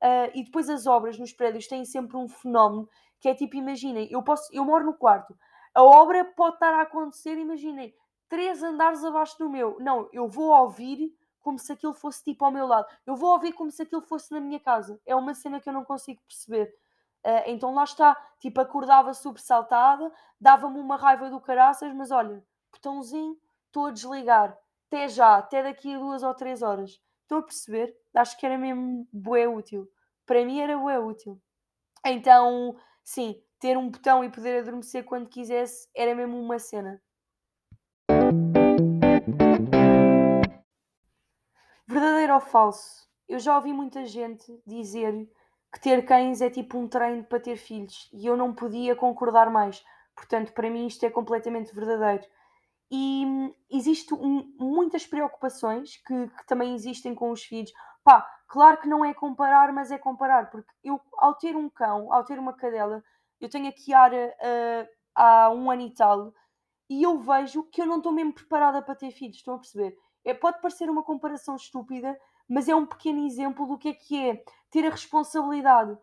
Uh, 0.02 0.30
e 0.34 0.42
depois 0.42 0.68
as 0.68 0.88
obras 0.88 1.16
nos 1.16 1.32
prédios 1.32 1.68
têm 1.68 1.84
sempre 1.84 2.16
um 2.16 2.28
fenómeno 2.28 2.88
que 3.20 3.28
é 3.28 3.34
tipo, 3.36 3.54
imaginem, 3.56 4.08
eu, 4.10 4.20
posso, 4.24 4.48
eu 4.52 4.64
moro 4.64 4.84
no 4.84 4.94
quarto, 4.94 5.32
a 5.74 5.82
obra 5.82 6.24
pode 6.24 6.56
estar 6.56 6.74
a 6.74 6.82
acontecer, 6.82 7.36
imaginem, 7.38 7.94
três 8.28 8.62
andares 8.62 9.04
abaixo 9.04 9.38
do 9.38 9.48
meu. 9.48 9.76
Não, 9.80 10.08
eu 10.12 10.28
vou 10.28 10.50
ouvir 10.50 11.14
como 11.40 11.58
se 11.58 11.72
aquilo 11.72 11.92
fosse 11.92 12.22
tipo 12.22 12.44
ao 12.44 12.50
meu 12.50 12.66
lado. 12.66 12.86
Eu 13.04 13.16
vou 13.16 13.32
ouvir 13.32 13.52
como 13.52 13.70
se 13.70 13.82
aquilo 13.82 14.02
fosse 14.02 14.30
na 14.32 14.40
minha 14.40 14.60
casa. 14.60 15.00
É 15.04 15.14
uma 15.14 15.34
cena 15.34 15.60
que 15.60 15.68
eu 15.68 15.72
não 15.72 15.84
consigo 15.84 16.22
perceber. 16.26 16.74
Uh, 17.24 17.42
então 17.46 17.74
lá 17.74 17.84
está, 17.84 18.16
tipo, 18.40 18.60
acordava 18.60 19.14
sobressaltada, 19.14 20.12
dava-me 20.40 20.78
uma 20.78 20.96
raiva 20.96 21.30
do 21.30 21.40
caraças, 21.40 21.92
mas 21.94 22.10
olha, 22.10 22.44
botãozinho, 22.72 23.36
estou 23.66 23.86
a 23.86 23.90
desligar. 23.90 24.56
Até 24.88 25.08
já, 25.08 25.36
até 25.36 25.62
daqui 25.62 25.94
a 25.94 25.98
duas 25.98 26.22
ou 26.22 26.34
três 26.34 26.62
horas. 26.62 27.00
Estão 27.22 27.38
a 27.38 27.42
perceber? 27.42 27.96
Acho 28.14 28.38
que 28.38 28.44
era 28.44 28.58
mesmo 28.58 29.06
bué 29.12 29.48
útil. 29.48 29.88
Para 30.26 30.44
mim 30.44 30.60
era 30.60 30.76
bué 30.76 30.98
útil. 30.98 31.40
Então, 32.04 32.76
sim, 33.04 33.40
ter 33.62 33.78
um 33.78 33.88
botão 33.88 34.24
e 34.24 34.28
poder 34.28 34.58
adormecer 34.58 35.04
quando 35.04 35.28
quisesse 35.28 35.88
era 35.94 36.16
mesmo 36.16 36.36
uma 36.36 36.58
cena. 36.58 37.00
Verdadeiro 41.86 42.34
ou 42.34 42.40
falso? 42.40 43.08
Eu 43.28 43.38
já 43.38 43.54
ouvi 43.54 43.72
muita 43.72 44.04
gente 44.04 44.60
dizer 44.66 45.14
que 45.72 45.80
ter 45.80 46.04
cães 46.04 46.40
é 46.40 46.50
tipo 46.50 46.76
um 46.76 46.88
treino 46.88 47.22
para 47.22 47.38
ter 47.38 47.56
filhos 47.56 48.10
e 48.12 48.26
eu 48.26 48.36
não 48.36 48.52
podia 48.52 48.96
concordar 48.96 49.48
mais. 49.48 49.84
Portanto, 50.16 50.52
para 50.52 50.68
mim 50.68 50.88
isto 50.88 51.06
é 51.06 51.10
completamente 51.10 51.72
verdadeiro. 51.72 52.26
E 52.90 53.24
existem 53.70 54.18
muitas 54.58 55.06
preocupações 55.06 55.98
que, 55.98 56.28
que, 56.28 56.46
também 56.48 56.74
existem 56.74 57.14
com 57.14 57.30
os 57.30 57.44
filhos. 57.44 57.72
Pá, 58.02 58.28
claro 58.48 58.78
que 58.78 58.88
não 58.88 59.04
é 59.04 59.14
comparar, 59.14 59.72
mas 59.72 59.92
é 59.92 59.98
comparar, 59.98 60.50
porque 60.50 60.70
eu, 60.82 61.00
ao 61.16 61.34
ter 61.34 61.54
um 61.54 61.70
cão, 61.70 62.12
ao 62.12 62.24
ter 62.24 62.40
uma 62.40 62.52
cadela, 62.52 63.02
eu 63.44 63.50
tenho 63.50 63.68
a 63.68 63.72
Kiara 63.72 64.34
uh, 64.38 64.88
há 65.14 65.50
um 65.50 65.70
ano 65.70 65.82
e 65.82 65.94
tal, 65.94 66.32
e 66.88 67.02
eu 67.02 67.18
vejo 67.18 67.64
que 67.64 67.80
eu 67.82 67.86
não 67.86 67.98
estou 67.98 68.12
mesmo 68.12 68.32
preparada 68.32 68.82
para 68.82 68.94
ter 68.94 69.10
filhos, 69.10 69.36
estão 69.36 69.54
a 69.54 69.58
perceber? 69.58 69.96
É, 70.24 70.34
pode 70.34 70.60
parecer 70.60 70.88
uma 70.90 71.02
comparação 71.02 71.56
estúpida, 71.56 72.18
mas 72.48 72.68
é 72.68 72.74
um 72.74 72.86
pequeno 72.86 73.24
exemplo 73.26 73.66
do 73.66 73.78
que 73.78 73.88
é 73.88 73.94
que 73.94 74.28
é 74.28 74.44
ter 74.70 74.86
a 74.86 74.90
responsabilidade, 74.90 75.96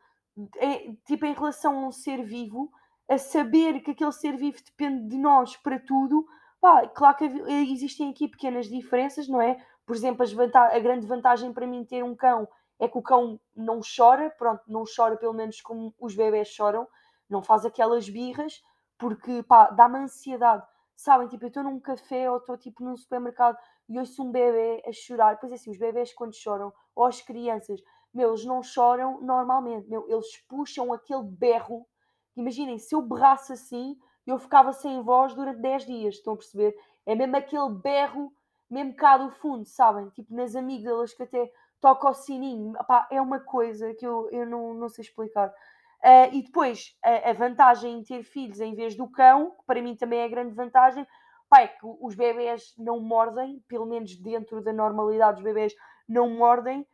é, 0.57 0.93
tipo, 1.05 1.25
em 1.25 1.33
relação 1.33 1.77
a 1.77 1.87
um 1.87 1.91
ser 1.91 2.23
vivo, 2.23 2.71
a 3.07 3.17
saber 3.17 3.81
que 3.81 3.91
aquele 3.91 4.11
ser 4.11 4.37
vivo 4.37 4.57
depende 4.63 5.07
de 5.07 5.17
nós 5.17 5.55
para 5.57 5.79
tudo, 5.79 6.25
Pá, 6.61 6.85
claro 6.87 7.15
que 7.15 7.25
existem 7.25 8.09
aqui 8.09 8.27
pequenas 8.27 8.67
diferenças, 8.67 9.27
não 9.27 9.41
é? 9.41 9.57
Por 9.85 9.95
exemplo, 9.95 10.25
a 10.53 10.79
grande 10.79 11.07
vantagem 11.07 11.53
para 11.53 11.65
mim 11.65 11.85
ter 11.85 12.03
um 12.03 12.15
cão 12.15 12.47
é 12.77 12.87
que 12.87 12.97
o 12.97 13.01
cão 13.01 13.39
não 13.55 13.79
chora, 13.79 14.29
pronto, 14.29 14.61
não 14.67 14.83
chora 14.83 15.15
pelo 15.15 15.33
menos 15.33 15.61
como 15.61 15.93
os 15.99 16.15
bebés 16.15 16.49
choram, 16.49 16.87
não 17.29 17.41
faz 17.41 17.65
aquelas 17.65 18.09
birras, 18.09 18.61
porque 18.97 19.43
dá-me 19.75 19.99
ansiedade. 19.99 20.65
Sabem, 20.95 21.27
tipo, 21.27 21.45
eu 21.45 21.47
estou 21.47 21.63
num 21.63 21.79
café 21.79 22.29
ou 22.29 22.37
estou 22.37 22.57
tipo 22.57 22.83
num 22.83 22.97
supermercado 22.97 23.57
e 23.87 23.97
ouço 23.97 24.21
um 24.23 24.31
bebê 24.31 24.83
a 24.85 24.91
chorar. 24.91 25.39
Pois 25.39 25.51
é, 25.51 25.55
assim, 25.55 25.71
os 25.71 25.77
bebés 25.77 26.13
quando 26.13 26.35
choram, 26.35 26.73
ou 26.93 27.05
as 27.05 27.21
crianças, 27.21 27.81
meu, 28.13 28.29
eles 28.29 28.43
não 28.43 28.61
choram 28.61 29.21
normalmente, 29.21 29.87
meu, 29.87 30.05
eles 30.09 30.37
puxam 30.47 30.91
aquele 30.91 31.23
berro. 31.23 31.87
Imaginem, 32.35 32.77
se 32.77 32.93
eu 32.93 33.01
berrasse 33.01 33.53
assim, 33.53 33.97
eu 34.27 34.37
ficava 34.37 34.73
sem 34.73 35.01
voz 35.01 35.33
durante 35.33 35.61
10 35.61 35.85
dias, 35.85 36.15
estão 36.15 36.33
a 36.33 36.37
perceber? 36.37 36.75
É 37.05 37.15
mesmo 37.15 37.35
aquele 37.37 37.69
berro, 37.69 38.31
mesmo 38.69 38.93
cá 38.95 39.17
do 39.17 39.31
fundo, 39.31 39.65
sabem? 39.65 40.09
Tipo 40.09 40.35
nas 40.35 40.55
amígdalas 40.55 41.13
que 41.13 41.23
até 41.23 41.51
toca 41.79 42.09
o 42.09 42.13
sininho. 42.13 42.73
Epá, 42.79 43.07
é 43.11 43.21
uma 43.21 43.39
coisa 43.39 43.93
que 43.93 44.05
eu, 44.05 44.29
eu 44.31 44.45
não, 44.45 44.73
não 44.73 44.89
sei 44.89 45.03
explicar. 45.03 45.53
Uh, 46.03 46.33
e 46.33 46.43
depois, 46.43 46.97
a, 47.03 47.29
a, 47.29 47.33
vantagem 47.33 47.99
em 47.99 48.03
ter 48.03 48.23
filhos 48.23 48.61
em 48.61 48.73
vez 48.73 48.95
do 48.95 49.09
cão, 49.09 49.51
que 49.51 49.65
para 49.65 49.81
mim 49.81 49.95
também 49.95 50.19
é 50.19 50.29
grande 50.29 50.53
vantagem, 50.53 51.05
pá, 51.49 51.61
é 51.61 51.67
que 51.67 51.79
os 51.83 52.15
bebés 52.15 52.73
não 52.77 53.01
mordem, 53.01 53.61
pelo 53.67 53.85
menos 53.85 54.15
dentro 54.15 54.61
da 54.63 54.71
normalidade, 54.71 55.39
os 55.39 55.43
bebés 55.43 55.73
não 56.07 56.29
mordem 56.29 56.87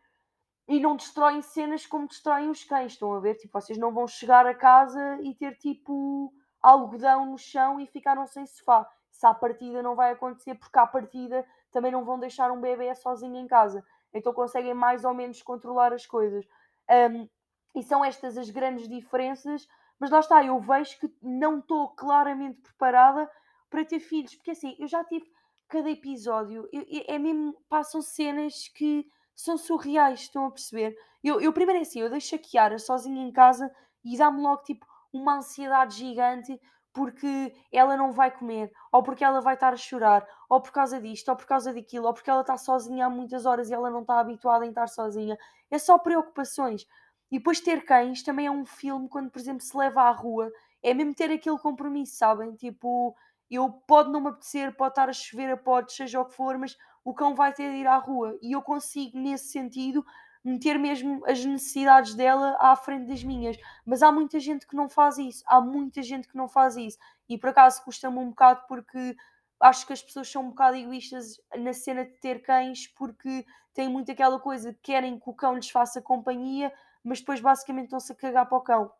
e 0.67 0.79
não 0.79 0.95
destroem 0.95 1.41
cenas 1.41 1.85
como 1.85 2.07
destroem 2.07 2.49
os 2.49 2.63
cães. 2.63 2.93
Estão 2.93 3.13
a 3.13 3.19
ver? 3.19 3.35
Tipo, 3.35 3.59
vocês 3.59 3.77
não 3.77 3.93
vão 3.93 4.07
chegar 4.07 4.47
a 4.47 4.55
casa 4.55 5.19
e 5.21 5.35
ter 5.35 5.55
tipo 5.57 6.33
algodão 6.61 7.27
no 7.27 7.37
chão 7.37 7.79
e 7.79 7.85
ficaram 7.85 8.25
sem 8.25 8.45
sofá. 8.47 8.89
Se 9.11 9.25
à 9.25 9.33
partida 9.33 9.83
não 9.83 9.95
vai 9.95 10.11
acontecer, 10.11 10.55
porque 10.55 10.79
à 10.79 10.87
partida 10.87 11.45
também 11.71 11.91
não 11.91 12.03
vão 12.03 12.19
deixar 12.19 12.51
um 12.51 12.59
bebê 12.59 12.93
sozinho 12.95 13.35
em 13.35 13.47
casa. 13.47 13.85
Então 14.11 14.33
conseguem 14.33 14.73
mais 14.73 15.05
ou 15.05 15.13
menos 15.13 15.41
controlar 15.43 15.93
as 15.93 16.05
coisas. 16.05 16.45
Um, 16.89 17.29
e 17.75 17.83
são 17.83 18.03
estas 18.03 18.37
as 18.37 18.49
grandes 18.49 18.87
diferenças, 18.87 19.67
mas 19.99 20.09
lá 20.09 20.19
está, 20.19 20.43
eu 20.43 20.59
vejo 20.59 20.97
que 20.99 21.13
não 21.21 21.59
estou 21.59 21.89
claramente 21.89 22.61
preparada 22.61 23.29
para 23.69 23.85
ter 23.85 23.99
filhos, 23.99 24.35
porque 24.35 24.51
assim, 24.51 24.75
eu 24.79 24.87
já 24.87 25.03
tive 25.03 25.29
cada 25.67 25.89
episódio 25.89 26.69
é 27.07 27.17
mesmo, 27.17 27.55
passam 27.67 28.01
cenas 28.01 28.67
que 28.69 29.05
são 29.35 29.57
surreais, 29.57 30.21
estão 30.21 30.45
a 30.45 30.51
perceber? 30.51 30.95
Eu, 31.23 31.41
eu 31.41 31.51
primeiro 31.51 31.79
é 31.79 31.81
assim, 31.81 31.99
eu 31.99 32.09
deixo 32.09 32.35
a 32.35 32.37
Kiara 32.37 32.77
sozinha 32.77 33.21
em 33.21 33.31
casa 33.31 33.69
e 34.03 34.17
dá-me 34.17 34.41
logo 34.41 34.63
tipo 34.63 34.85
uma 35.11 35.37
ansiedade 35.37 35.95
gigante 35.97 36.59
porque 36.93 37.53
ela 37.73 37.97
não 37.97 38.13
vai 38.13 38.31
comer, 38.31 38.71
ou 38.89 39.03
porque 39.03 39.23
ela 39.23 39.41
vai 39.41 39.55
estar 39.55 39.73
a 39.73 39.77
chorar, 39.77 40.25
ou 40.47 40.61
por 40.61 40.71
causa 40.71 41.01
disto, 41.01 41.27
ou 41.27 41.35
por 41.35 41.45
causa 41.45 41.73
daquilo, 41.73 42.07
ou 42.07 42.13
porque 42.13 42.29
ela 42.29 42.39
está 42.39 42.57
sozinha 42.57 43.07
há 43.07 43.09
muitas 43.09 43.45
horas 43.45 43.69
e 43.69 43.73
ela 43.73 43.89
não 43.89 43.99
está 43.99 44.17
habituada 44.17 44.63
a 44.63 44.67
estar 44.67 44.87
sozinha. 44.87 45.37
É 45.69 45.77
só 45.77 45.97
preocupações. 45.97 46.87
E 47.31 47.37
depois 47.37 47.59
ter 47.59 47.83
cães 47.85 48.23
também 48.23 48.45
é 48.45 48.51
um 48.51 48.65
filme 48.65 49.09
quando, 49.09 49.29
por 49.29 49.39
exemplo, 49.39 49.61
se 49.61 49.75
leva 49.75 50.03
à 50.03 50.11
rua, 50.11 50.51
é 50.83 50.93
mesmo 50.93 51.13
ter 51.13 51.31
aquele 51.31 51.57
compromisso, 51.57 52.15
sabem? 52.15 52.55
Tipo, 52.55 53.15
eu 53.49 53.69
pode 53.87 54.11
não 54.11 54.21
me 54.21 54.29
apetecer, 54.29 54.75
pode 54.75 54.91
estar 54.91 55.09
a 55.09 55.13
chover 55.13 55.51
a 55.51 55.57
pode, 55.57 55.93
seja 55.93 56.21
o 56.21 56.25
que 56.25 56.35
for, 56.35 56.57
mas 56.57 56.77
o 57.03 57.13
cão 57.13 57.35
vai 57.35 57.53
ter 57.53 57.71
de 57.71 57.77
ir 57.77 57.87
à 57.87 57.97
rua 57.97 58.37
e 58.41 58.51
eu 58.53 58.61
consigo, 58.61 59.17
nesse 59.17 59.49
sentido, 59.49 60.05
meter 60.43 60.77
mesmo 60.77 61.23
as 61.25 61.43
necessidades 61.43 62.13
dela 62.13 62.55
à 62.59 62.75
frente 62.75 63.07
das 63.07 63.23
minhas. 63.23 63.57
Mas 63.85 64.03
há 64.03 64.11
muita 64.11 64.39
gente 64.39 64.67
que 64.67 64.75
não 64.75 64.87
faz 64.87 65.17
isso, 65.17 65.43
há 65.47 65.59
muita 65.59 66.03
gente 66.03 66.27
que 66.27 66.37
não 66.37 66.47
faz 66.47 66.75
isso. 66.77 66.97
E 67.27 67.37
por 67.37 67.49
acaso 67.49 67.83
custa-me 67.83 68.19
um 68.19 68.29
bocado 68.29 68.63
porque 68.67 69.15
acho 69.59 69.87
que 69.87 69.93
as 69.93 70.01
pessoas 70.03 70.29
são 70.29 70.43
um 70.43 70.49
bocado 70.49 70.77
egoístas 70.77 71.39
na 71.57 71.73
cena 71.73 72.05
de 72.05 72.11
ter 72.19 72.41
cães 72.41 72.87
porque 72.95 73.45
têm 73.73 73.89
muito 73.89 74.11
aquela 74.11 74.39
coisa 74.39 74.77
querem 74.83 75.19
que 75.19 75.29
o 75.29 75.33
cão 75.33 75.55
lhes 75.55 75.69
faça 75.69 76.01
companhia, 76.01 76.71
mas 77.05 77.19
depois 77.19 77.39
basicamente 77.39 77.85
estão-se 77.85 78.11
a 78.11 78.15
cagar 78.15 78.49
para 78.49 78.57
o 78.57 78.61
cão. 78.61 78.91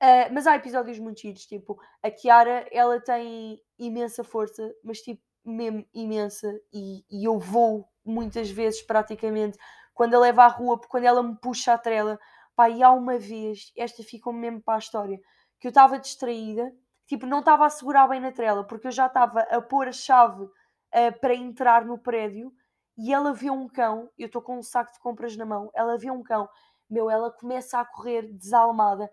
Uh, 0.00 0.30
mas 0.32 0.46
há 0.46 0.54
episódios 0.54 0.98
muito 0.98 1.20
giros, 1.20 1.46
tipo, 1.46 1.80
a 2.02 2.10
Kiara, 2.10 2.68
ela 2.70 3.00
tem 3.00 3.60
imensa 3.78 4.22
força, 4.22 4.72
mas 4.84 5.00
tipo, 5.00 5.20
mesmo 5.44 5.84
imensa, 5.92 6.48
e, 6.72 7.04
e 7.10 7.24
eu 7.24 7.38
vou 7.38 7.88
muitas 8.04 8.50
vezes 8.50 8.82
praticamente 8.82 9.58
quando 9.94 10.14
a 10.14 10.20
leva 10.20 10.44
à 10.44 10.46
rua, 10.46 10.80
quando 10.88 11.04
ela 11.04 11.22
me 11.22 11.36
puxa 11.36 11.72
a 11.72 11.78
trela. 11.78 12.20
Pá, 12.54 12.68
e 12.68 12.82
há 12.82 12.90
uma 12.92 13.18
vez, 13.18 13.72
esta 13.76 14.02
ficou 14.04 14.32
mesmo 14.32 14.60
para 14.60 14.74
a 14.74 14.78
história, 14.78 15.18
que 15.58 15.66
eu 15.66 15.70
estava 15.70 15.98
distraída, 15.98 16.72
tipo, 17.06 17.26
não 17.26 17.40
estava 17.40 17.66
a 17.66 17.70
segurar 17.70 18.06
bem 18.06 18.20
na 18.20 18.30
trela, 18.30 18.64
porque 18.64 18.86
eu 18.88 18.92
já 18.92 19.06
estava 19.06 19.40
a 19.40 19.60
pôr 19.60 19.88
a 19.88 19.92
chave 19.92 20.44
uh, 20.44 21.20
para 21.20 21.34
entrar 21.34 21.84
no 21.84 21.98
prédio 21.98 22.52
e 22.96 23.12
ela 23.12 23.32
vê 23.32 23.48
um 23.50 23.68
cão, 23.68 24.10
eu 24.18 24.26
estou 24.26 24.42
com 24.42 24.58
um 24.58 24.62
saco 24.62 24.92
de 24.92 24.98
compras 24.98 25.36
na 25.36 25.46
mão, 25.46 25.70
ela 25.72 25.96
vê 25.96 26.10
um 26.10 26.22
cão, 26.22 26.48
meu, 26.88 27.10
ela 27.10 27.30
começa 27.30 27.78
a 27.78 27.84
correr 27.84 28.22
desalmada, 28.22 29.10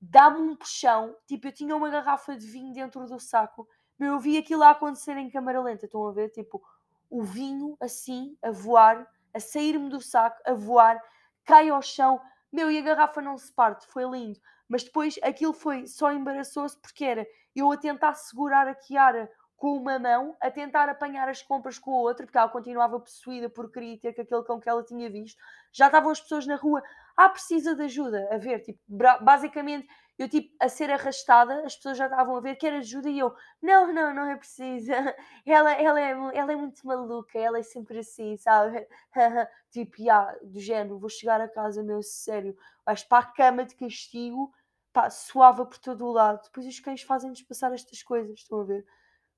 dá-me 0.00 0.40
um 0.40 0.56
puxão, 0.56 1.14
tipo, 1.26 1.48
eu 1.48 1.52
tinha 1.52 1.76
uma 1.76 1.90
garrafa 1.90 2.36
de 2.36 2.46
vinho 2.46 2.72
dentro 2.72 3.04
do 3.06 3.18
saco, 3.18 3.68
meu, 3.98 4.14
eu 4.14 4.20
vi 4.20 4.38
aquilo 4.38 4.62
a 4.62 4.70
acontecer 4.70 5.16
em 5.16 5.30
câmara 5.30 5.60
lenta, 5.60 5.86
estão 5.86 6.06
a 6.06 6.12
ver? 6.12 6.30
Tipo, 6.30 6.62
o 7.10 7.22
vinho 7.22 7.76
assim, 7.80 8.36
a 8.42 8.50
voar, 8.50 9.06
a 9.34 9.40
sair-me 9.40 9.90
do 9.90 10.00
saco, 10.00 10.40
a 10.46 10.54
voar, 10.54 11.02
cai 11.44 11.68
ao 11.68 11.82
chão, 11.82 12.20
meu, 12.52 12.70
e 12.70 12.78
a 12.78 12.82
garrafa 12.82 13.20
não 13.20 13.36
se 13.36 13.52
parte, 13.52 13.86
foi 13.88 14.04
lindo. 14.04 14.38
Mas 14.68 14.84
depois 14.84 15.18
aquilo 15.22 15.52
foi 15.52 15.86
só 15.86 16.12
embaraçoso 16.12 16.78
porque 16.80 17.04
era 17.04 17.26
eu 17.56 17.72
a 17.72 17.76
tentar 17.76 18.14
segurar 18.14 18.68
a 18.68 18.74
Kiara 18.74 19.30
com 19.56 19.76
uma 19.76 19.98
mão, 19.98 20.36
a 20.40 20.50
tentar 20.50 20.88
apanhar 20.88 21.28
as 21.28 21.42
compras 21.42 21.78
com 21.78 21.92
a 21.92 21.98
outra, 21.98 22.24
porque 22.24 22.38
ela 22.38 22.48
continuava 22.48 23.00
possuída 23.00 23.50
por 23.50 23.72
querer 23.72 23.98
ter 23.98 24.12
com 24.12 24.22
aquele 24.22 24.42
cão 24.44 24.60
que 24.60 24.68
ela 24.68 24.84
tinha 24.84 25.10
visto. 25.10 25.36
Já 25.72 25.86
estavam 25.86 26.12
as 26.12 26.20
pessoas 26.20 26.46
na 26.46 26.54
rua, 26.54 26.80
ah, 27.18 27.28
precisa 27.28 27.74
de 27.74 27.82
ajuda, 27.82 28.28
a 28.30 28.38
ver, 28.38 28.60
tipo, 28.60 28.78
basicamente 28.88 29.88
eu 30.16 30.28
tipo 30.28 30.54
a 30.60 30.68
ser 30.68 30.88
arrastada, 30.90 31.64
as 31.64 31.74
pessoas 31.76 31.98
já 31.98 32.06
estavam 32.06 32.36
a 32.36 32.40
ver 32.40 32.54
que 32.56 32.66
era 32.66 32.78
ajuda 32.78 33.08
e 33.10 33.18
eu, 33.18 33.34
não, 33.60 33.92
não, 33.92 34.14
não 34.14 34.26
é 34.26 34.36
preciso. 34.36 34.92
Ela, 35.46 35.72
ela, 35.72 36.00
é, 36.00 36.10
ela 36.10 36.52
é 36.52 36.56
muito 36.56 36.86
maluca, 36.86 37.38
ela 37.38 37.58
é 37.58 37.62
sempre 37.62 37.98
assim, 37.98 38.36
sabe? 38.36 38.86
tipo, 39.70 40.00
yeah, 40.00 40.36
do 40.42 40.60
género, 40.60 40.98
vou 40.98 41.08
chegar 41.08 41.40
a 41.40 41.48
casa, 41.48 41.82
meu, 41.82 42.02
sério, 42.02 42.56
vais 42.84 43.02
para 43.02 43.24
a 43.24 43.32
cama 43.32 43.64
de 43.64 43.74
castigo, 43.74 44.52
pá, 44.92 45.10
suava 45.10 45.64
por 45.66 45.78
todo 45.78 46.04
o 46.06 46.12
lado. 46.12 46.42
Depois 46.44 46.66
os 46.66 46.80
cães 46.80 47.02
fazem-nos 47.02 47.42
passar 47.42 47.72
estas 47.72 48.02
coisas, 48.02 48.38
estão 48.40 48.60
a 48.60 48.64
ver? 48.64 48.84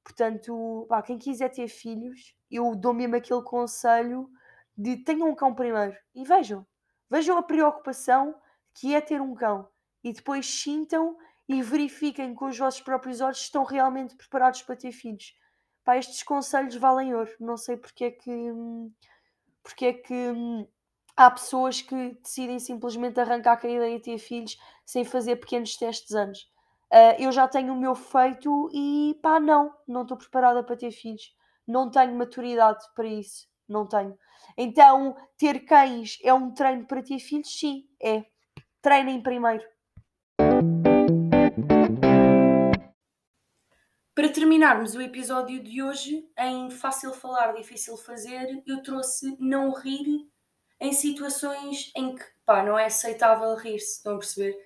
Portanto, 0.04 0.87
pá, 0.88 1.02
quem 1.02 1.18
quiser 1.18 1.50
ter 1.50 1.68
filhos, 1.68 2.34
eu 2.50 2.75
dou 2.75 2.92
mesmo 2.94 3.16
aquele 3.16 3.42
conselho 3.42 4.28
de 4.76 4.96
tenham 4.99 5.28
um 5.30 5.34
cão 5.34 5.54
primeiro 5.54 5.96
e 6.14 6.25
vejam, 6.25 6.66
vejam 7.10 7.36
a 7.36 7.42
preocupação 7.42 8.34
que 8.74 8.94
é 8.94 9.00
ter 9.00 9.20
um 9.20 9.34
cão 9.34 9.68
e 10.02 10.12
depois 10.12 10.46
sintam 10.46 11.16
e 11.48 11.62
verifiquem 11.62 12.32
com 12.32 12.46
os 12.46 12.56
vossos 12.56 12.80
próprios 12.80 13.20
olhos 13.20 13.38
se 13.38 13.44
estão 13.44 13.64
realmente 13.64 14.14
preparados 14.14 14.62
para 14.62 14.76
ter 14.76 14.92
filhos. 14.92 15.34
Pá, 15.82 15.96
estes 15.96 16.22
conselhos 16.22 16.76
valem 16.76 17.12
ouro. 17.12 17.30
Não 17.40 17.56
sei 17.56 17.76
porque 17.76 18.04
é 18.04 18.10
que, 18.12 18.52
porque 19.60 19.86
é 19.86 19.92
que 19.92 20.14
há 21.16 21.28
pessoas 21.28 21.82
que 21.82 22.16
decidem 22.22 22.60
simplesmente 22.60 23.18
arrancar 23.18 23.56
com 23.60 23.66
a 23.66 23.70
ideia 23.70 23.96
de 23.96 24.04
ter 24.04 24.18
filhos 24.18 24.56
sem 24.86 25.04
fazer 25.04 25.36
pequenos 25.36 25.76
testes 25.76 26.14
antes. 26.14 26.42
Uh, 26.92 27.18
eu 27.18 27.32
já 27.32 27.48
tenho 27.48 27.72
o 27.72 27.76
meu 27.76 27.96
feito 27.96 28.70
e 28.72 29.18
pá, 29.20 29.40
não, 29.40 29.74
não 29.86 30.02
estou 30.02 30.16
preparada 30.16 30.62
para 30.62 30.76
ter 30.76 30.92
filhos. 30.92 31.34
Não 31.66 31.90
tenho 31.90 32.14
maturidade 32.14 32.84
para 32.94 33.06
isso. 33.06 33.50
Não 33.70 33.86
tenho. 33.86 34.18
Então, 34.58 35.16
ter 35.38 35.60
cães 35.60 36.18
é 36.24 36.34
um 36.34 36.52
treino 36.52 36.84
para 36.88 37.04
ter 37.04 37.20
filhos? 37.20 37.56
Sim, 37.56 37.84
é. 38.02 38.24
Treinem 38.82 39.22
primeiro. 39.22 39.62
Para 44.12 44.28
terminarmos 44.28 44.96
o 44.96 45.00
episódio 45.00 45.62
de 45.62 45.80
hoje, 45.80 46.28
em 46.36 46.68
fácil 46.68 47.12
falar, 47.12 47.52
difícil 47.52 47.96
fazer, 47.96 48.60
eu 48.66 48.82
trouxe 48.82 49.36
não 49.38 49.72
rir 49.72 50.28
em 50.80 50.92
situações 50.92 51.92
em 51.94 52.16
que 52.16 52.24
pá, 52.44 52.64
não 52.64 52.76
é 52.76 52.86
aceitável 52.86 53.54
rir-se, 53.54 53.98
estão 53.98 54.16
a 54.16 54.18
perceber? 54.18 54.58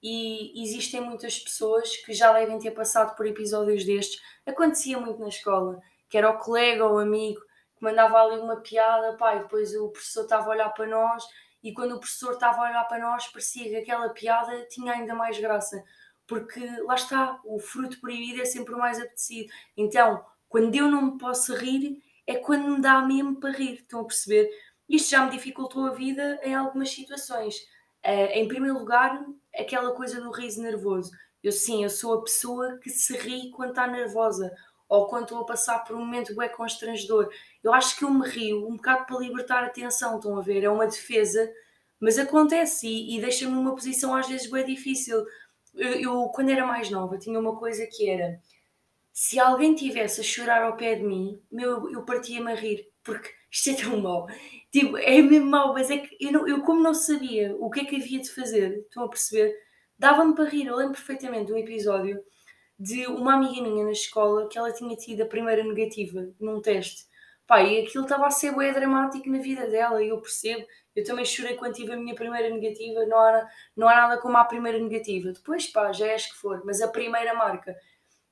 E 0.00 0.62
existem 0.62 1.00
muitas 1.00 1.36
pessoas 1.36 1.96
que 1.96 2.12
já 2.12 2.32
devem 2.32 2.60
ter 2.60 2.70
passado 2.70 3.16
por 3.16 3.26
episódios 3.26 3.84
destes. 3.84 4.20
Acontecia 4.46 5.00
muito 5.00 5.18
na 5.18 5.28
escola, 5.28 5.80
que 6.08 6.16
era 6.16 6.30
o 6.30 6.38
colega 6.38 6.86
ou 6.86 6.94
o 6.94 6.98
amigo 6.98 7.40
mandava 7.82 8.22
ali 8.22 8.38
uma 8.38 8.60
piada, 8.60 9.16
pá, 9.16 9.34
e 9.34 9.40
depois 9.40 9.74
o 9.74 9.90
professor 9.90 10.22
estava 10.22 10.46
a 10.46 10.50
olhar 10.50 10.68
para 10.70 10.86
nós 10.86 11.24
e 11.62 11.72
quando 11.72 11.96
o 11.96 12.00
professor 12.00 12.32
estava 12.32 12.58
a 12.58 12.70
olhar 12.70 12.84
para 12.84 12.98
nós 12.98 13.28
parecia 13.28 13.68
que 13.68 13.76
aquela 13.76 14.08
piada 14.10 14.66
tinha 14.68 14.92
ainda 14.92 15.14
mais 15.14 15.38
graça, 15.38 15.82
porque 16.26 16.60
lá 16.82 16.94
está, 16.94 17.40
o 17.44 17.58
fruto 17.58 18.00
proibido 18.00 18.40
é 18.42 18.44
sempre 18.44 18.74
o 18.74 18.78
mais 18.78 18.98
apetecido. 18.98 19.52
Então, 19.76 20.24
quando 20.48 20.74
eu 20.74 20.88
não 20.88 21.02
me 21.02 21.18
posso 21.18 21.54
rir, 21.54 22.02
é 22.26 22.36
quando 22.36 22.68
me 22.68 22.80
dá 22.80 23.00
mesmo 23.02 23.38
para 23.38 23.50
rir, 23.50 23.74
estão 23.74 24.00
a 24.00 24.04
perceber? 24.04 24.50
Isto 24.88 25.10
já 25.10 25.24
me 25.24 25.30
dificultou 25.30 25.86
a 25.86 25.90
vida 25.90 26.40
em 26.42 26.54
algumas 26.54 26.90
situações. 26.90 27.56
Uh, 28.04 28.30
em 28.32 28.48
primeiro 28.48 28.78
lugar, 28.78 29.24
aquela 29.56 29.92
coisa 29.92 30.20
do 30.20 30.30
riso 30.30 30.60
nervoso. 30.60 31.10
Eu 31.42 31.52
sim, 31.52 31.82
eu 31.82 31.90
sou 31.90 32.14
a 32.14 32.22
pessoa 32.22 32.78
que 32.78 32.90
se 32.90 33.16
ri 33.16 33.50
quando 33.50 33.70
está 33.70 33.86
nervosa 33.86 34.52
ou 34.92 35.06
quando 35.06 35.22
estou 35.22 35.38
a 35.38 35.46
passar 35.46 35.78
por 35.78 35.96
um 35.96 36.00
momento 36.00 36.36
bem 36.36 36.50
constrangedor. 36.50 37.30
Eu 37.64 37.72
acho 37.72 37.96
que 37.96 38.04
eu 38.04 38.10
me 38.10 38.28
rio 38.28 38.68
um 38.68 38.76
bocado 38.76 39.06
para 39.06 39.18
libertar 39.18 39.64
a 39.64 39.70
tensão, 39.70 40.16
estão 40.16 40.36
a 40.36 40.42
ver? 40.42 40.64
É 40.64 40.68
uma 40.68 40.86
defesa, 40.86 41.50
mas 41.98 42.18
acontece 42.18 42.86
e, 42.86 43.16
e 43.16 43.20
deixa-me 43.22 43.54
numa 43.54 43.74
posição 43.74 44.14
às 44.14 44.28
vezes 44.28 44.50
bem 44.50 44.66
difícil. 44.66 45.24
Eu, 45.74 45.92
eu, 45.92 46.28
quando 46.28 46.50
era 46.50 46.66
mais 46.66 46.90
nova, 46.90 47.16
tinha 47.16 47.40
uma 47.40 47.56
coisa 47.56 47.86
que 47.86 48.10
era: 48.10 48.38
se 49.10 49.40
alguém 49.40 49.74
tivesse 49.74 50.20
a 50.20 50.24
chorar 50.24 50.62
ao 50.62 50.76
pé 50.76 50.96
de 50.96 51.04
mim, 51.04 51.40
meu, 51.50 51.90
eu 51.90 52.04
partia-me 52.04 52.52
a 52.52 52.54
rir, 52.54 52.86
porque 53.02 53.30
isto 53.50 53.70
é 53.70 53.74
tão 53.74 53.98
mau. 53.98 54.26
Tipo, 54.70 54.98
é 54.98 55.22
mesmo 55.22 55.46
mau, 55.48 55.72
mas 55.72 55.90
é 55.90 55.98
que 55.98 56.14
eu, 56.20 56.32
não, 56.32 56.46
eu, 56.46 56.60
como 56.60 56.82
não 56.82 56.92
sabia 56.92 57.56
o 57.58 57.70
que 57.70 57.80
é 57.80 57.84
que 57.86 57.96
havia 57.96 58.20
de 58.20 58.30
fazer, 58.30 58.80
estão 58.80 59.04
a 59.04 59.08
perceber? 59.08 59.56
Dava-me 59.98 60.34
para 60.34 60.50
rir. 60.50 60.66
Eu 60.66 60.76
lembro 60.76 60.92
perfeitamente 60.94 61.46
de 61.46 61.54
um 61.54 61.56
episódio 61.56 62.22
de 62.78 63.06
uma 63.06 63.34
amiga 63.34 63.62
minha 63.62 63.84
na 63.84 63.92
escola 63.92 64.48
que 64.48 64.58
ela 64.58 64.72
tinha 64.72 64.96
tido 64.96 65.22
a 65.22 65.26
primeira 65.26 65.62
negativa 65.62 66.28
num 66.40 66.60
teste. 66.60 67.06
Pá, 67.46 67.62
e 67.62 67.82
aquilo 67.82 68.04
estava 68.04 68.26
a 68.26 68.30
ser 68.30 68.56
bem 68.56 68.72
dramático 68.72 69.28
na 69.28 69.38
vida 69.38 69.66
dela, 69.68 70.02
e 70.02 70.08
eu 70.08 70.20
percebo. 70.20 70.64
Eu 70.94 71.04
também 71.04 71.24
chorei 71.24 71.56
quando 71.56 71.74
tive 71.74 71.92
a 71.92 71.96
minha 71.96 72.14
primeira 72.14 72.48
negativa, 72.50 73.04
não 73.06 73.18
há, 73.18 73.48
não 73.76 73.88
há 73.88 73.94
nada 73.94 74.18
como 74.20 74.36
a 74.36 74.44
primeira 74.44 74.78
negativa. 74.78 75.32
Depois, 75.32 75.66
pá, 75.66 75.92
já 75.92 76.06
és 76.06 76.26
que 76.26 76.36
for, 76.38 76.62
mas 76.64 76.80
a 76.80 76.88
primeira 76.88 77.34
marca. 77.34 77.76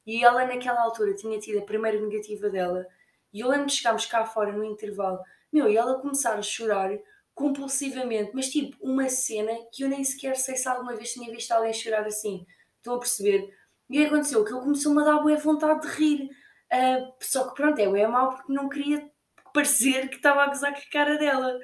E 0.06 0.25
ela, 0.25 0.44
naquela 0.47 0.82
altura, 0.82 1.14
tinha 1.14 1.38
tido 1.38 1.59
a 1.59 1.62
primeira 1.66 2.00
negativa 2.00 2.49
dela, 2.50 2.87
e 3.32 3.40
eu 3.40 3.49
lembro 3.49 3.66
de 3.66 3.75
chegarmos 3.75 4.06
cá 4.06 4.25
fora 4.25 4.52
no 4.52 4.64
intervalo, 4.64 5.20
meu, 5.52 5.68
e 5.70 5.76
ela 5.76 6.00
começar 6.00 6.38
a 6.38 6.42
chorar 6.42 6.90
compulsivamente, 7.35 8.32
mas 8.35 8.49
tipo, 8.50 8.76
uma 8.80 9.09
cena 9.09 9.52
que 9.73 9.82
eu 9.82 9.88
nem 9.88 10.04
sequer 10.04 10.37
sei 10.37 10.56
se 10.56 10.68
alguma 10.68 10.94
vez 10.97 11.12
tinha 11.12 11.30
visto 11.30 11.52
alguém 11.52 11.73
chorar 11.73 12.06
assim. 12.06 12.47
Estão 12.76 12.94
a 12.94 12.99
perceber? 12.99 13.50
E 13.90 13.99
o 13.99 14.02
que 14.02 14.06
aconteceu? 14.06 14.44
Que 14.44 14.52
ele 14.52 14.61
começou-me 14.61 15.02
a 15.02 15.04
dar 15.04 15.18
boa 15.18 15.37
vontade 15.37 15.80
de 15.82 15.88
rir. 15.88 16.30
Uh, 16.73 17.12
só 17.20 17.49
que 17.49 17.56
pronto, 17.56 17.78
é 17.80 17.82
é 17.82 18.06
mal 18.06 18.37
porque 18.37 18.52
não 18.52 18.68
queria 18.68 19.11
parecer 19.52 20.09
que 20.09 20.16
estava 20.16 20.44
a 20.44 20.47
gozar 20.47 20.73
com 20.73 20.78
a 20.78 20.92
cara 20.92 21.18
dela. 21.18 21.59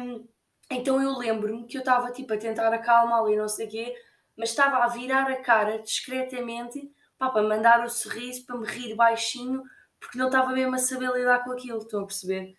Um, 0.00 0.28
então 0.70 1.02
eu 1.02 1.18
lembro-me 1.18 1.66
que 1.66 1.76
eu 1.76 1.80
estava 1.80 2.12
tipo 2.12 2.32
a 2.32 2.36
tentar 2.36 2.72
acalmá-la 2.72 3.32
e 3.32 3.36
não 3.36 3.48
sei 3.48 3.66
o 3.66 3.70
quê, 3.70 3.94
mas 4.36 4.50
estava 4.50 4.78
a 4.78 4.88
virar 4.88 5.28
a 5.28 5.42
cara 5.42 5.80
discretamente 5.80 6.90
pá, 7.18 7.28
para 7.28 7.42
mandar 7.42 7.84
o 7.84 7.90
sorriso, 7.90 8.46
para 8.46 8.56
me 8.56 8.66
rir 8.66 8.94
baixinho, 8.94 9.62
porque 9.98 10.18
não 10.18 10.26
estava 10.26 10.52
mesmo 10.52 10.76
a 10.76 10.78
saber 10.78 11.12
lidar 11.12 11.44
com 11.44 11.52
aquilo, 11.52 11.78
estão 11.78 12.02
a 12.02 12.06
perceber? 12.06 12.54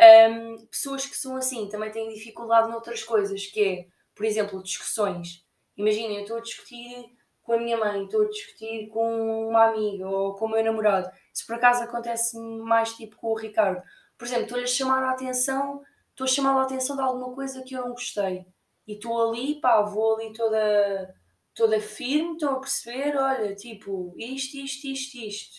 Um, 0.00 0.66
pessoas 0.66 1.06
que 1.06 1.16
são 1.16 1.36
assim 1.36 1.68
também 1.68 1.90
têm 1.90 2.08
dificuldade 2.08 2.70
noutras 2.70 3.04
coisas, 3.04 3.46
que 3.46 3.62
é, 3.62 3.86
por 4.14 4.24
exemplo, 4.24 4.62
discussões. 4.62 5.46
Imaginem, 5.76 6.16
eu 6.16 6.22
estou 6.22 6.38
a 6.38 6.40
discutir 6.40 7.04
com 7.42 7.54
a 7.54 7.58
minha 7.58 7.76
mãe, 7.76 8.04
estou 8.04 8.22
a 8.22 8.28
discutir 8.28 8.88
com 8.88 9.48
uma 9.48 9.66
amiga 9.66 10.08
ou 10.08 10.34
com 10.34 10.46
o 10.46 10.50
meu 10.50 10.64
namorado. 10.64 11.10
Se 11.32 11.46
por 11.46 11.56
acaso 11.56 11.82
acontece 11.82 12.38
mais 12.38 12.94
tipo 12.94 13.16
com 13.16 13.28
o 13.28 13.36
Ricardo. 13.36 13.82
Por 14.16 14.26
exemplo, 14.26 14.44
estou-lhe 14.44 14.64
a 14.64 14.68
chamar 14.68 15.02
a 15.02 15.10
atenção, 15.10 15.82
estou 16.10 16.24
a 16.24 16.28
chamar 16.28 16.56
a 16.56 16.62
atenção 16.62 16.94
de 16.96 17.02
alguma 17.02 17.34
coisa 17.34 17.62
que 17.62 17.74
eu 17.74 17.82
não 17.82 17.90
gostei. 17.90 18.46
E 18.86 18.94
estou 18.94 19.28
ali, 19.28 19.60
pá, 19.60 19.82
vou 19.82 20.16
ali 20.16 20.32
toda, 20.32 21.14
toda 21.54 21.80
firme, 21.80 22.32
estão 22.32 22.56
a 22.56 22.60
perceber, 22.60 23.16
olha, 23.16 23.54
tipo, 23.54 24.14
isto, 24.16 24.56
isto, 24.56 24.86
isto, 24.86 25.18
isto. 25.18 25.56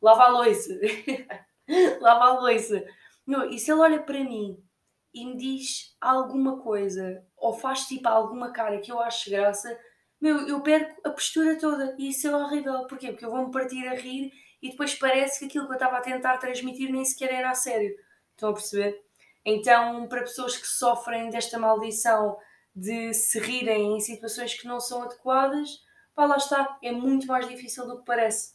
Lava 0.00 0.24
a 0.24 0.28
louça. 0.28 0.72
Lava 2.00 2.24
a 2.24 2.40
louça. 2.40 2.84
Não, 3.24 3.48
e 3.48 3.58
se 3.58 3.70
ele 3.70 3.80
olha 3.80 4.02
para 4.02 4.24
mim 4.24 4.60
e 5.14 5.26
me 5.26 5.36
diz 5.36 5.96
alguma 6.00 6.60
coisa, 6.60 7.24
ou 7.36 7.52
faz 7.52 7.86
tipo 7.86 8.08
alguma 8.08 8.50
cara 8.50 8.80
que 8.80 8.90
eu 8.90 8.98
acho 8.98 9.30
graça, 9.30 9.78
meu, 10.22 10.46
eu 10.46 10.60
perco 10.60 11.00
a 11.04 11.10
postura 11.10 11.58
toda 11.58 11.96
e 11.98 12.10
isso 12.10 12.28
é 12.28 12.36
horrível. 12.36 12.86
Porquê? 12.86 13.08
Porque 13.08 13.24
eu 13.24 13.30
vou-me 13.30 13.50
partir 13.50 13.86
a 13.88 13.94
rir 13.94 14.32
e 14.62 14.70
depois 14.70 14.94
parece 14.94 15.40
que 15.40 15.46
aquilo 15.46 15.66
que 15.66 15.72
eu 15.72 15.76
estava 15.76 15.98
a 15.98 16.00
tentar 16.00 16.38
transmitir 16.38 16.92
nem 16.92 17.04
sequer 17.04 17.32
era 17.32 17.50
a 17.50 17.54
sério. 17.54 17.92
Estão 18.30 18.50
a 18.50 18.52
perceber? 18.52 19.02
Então, 19.44 20.06
para 20.06 20.20
pessoas 20.20 20.56
que 20.56 20.66
sofrem 20.66 21.28
desta 21.28 21.58
maldição 21.58 22.38
de 22.74 23.12
se 23.12 23.40
rirem 23.40 23.96
em 23.96 24.00
situações 24.00 24.54
que 24.54 24.64
não 24.64 24.78
são 24.78 25.02
adequadas, 25.02 25.82
pá, 26.14 26.24
lá 26.24 26.36
está, 26.36 26.78
é 26.80 26.92
muito 26.92 27.26
mais 27.26 27.48
difícil 27.48 27.84
do 27.88 27.98
que 27.98 28.04
parece. 28.04 28.54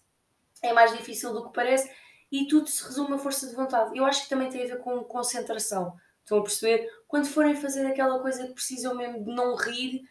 É 0.64 0.72
mais 0.72 0.96
difícil 0.96 1.34
do 1.34 1.48
que 1.48 1.54
parece 1.54 1.92
e 2.32 2.48
tudo 2.48 2.70
se 2.70 2.82
resume 2.86 3.16
a 3.16 3.18
força 3.18 3.46
de 3.46 3.56
vontade. 3.56 3.96
Eu 3.98 4.06
acho 4.06 4.24
que 4.24 4.30
também 4.30 4.50
tem 4.50 4.64
a 4.64 4.68
ver 4.68 4.80
com 4.80 5.04
concentração. 5.04 5.94
Estão 6.24 6.40
a 6.40 6.44
perceber? 6.44 6.90
Quando 7.10 7.28
forem 7.28 7.56
fazer 7.56 7.86
aquela 7.86 8.20
coisa 8.22 8.48
que 8.48 8.54
precisam 8.54 8.96
mesmo 8.96 9.24
de 9.26 9.32
não 9.34 9.54
rir, 9.56 10.02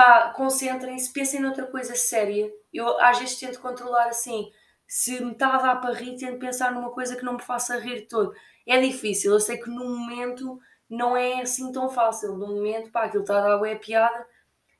pá, 0.00 0.32
concentrem-se, 0.34 1.12
pensem 1.12 1.40
noutra 1.40 1.66
coisa 1.66 1.94
séria. 1.94 2.50
Eu 2.72 2.98
às 3.00 3.18
vezes 3.18 3.38
tento 3.38 3.60
controlar 3.60 4.08
assim, 4.08 4.50
se 4.86 5.22
me 5.22 5.32
está 5.32 5.54
a 5.54 5.58
dar 5.58 5.76
para 5.76 5.92
rir, 5.92 6.16
tento 6.16 6.38
pensar 6.38 6.72
numa 6.72 6.90
coisa 6.90 7.16
que 7.16 7.24
não 7.24 7.34
me 7.34 7.42
faça 7.42 7.78
rir 7.78 8.06
todo. 8.08 8.32
É 8.66 8.80
difícil, 8.80 9.32
eu 9.32 9.40
sei 9.40 9.58
que 9.58 9.68
no 9.68 9.84
momento 9.98 10.58
não 10.88 11.14
é 11.14 11.42
assim 11.42 11.70
tão 11.70 11.90
fácil. 11.90 12.34
No 12.36 12.48
momento, 12.48 12.90
pá, 12.90 13.04
aquilo 13.04 13.22
está 13.24 13.38
a 13.38 13.58
dar 13.58 13.68
é 13.68 13.74
piada. 13.76 14.26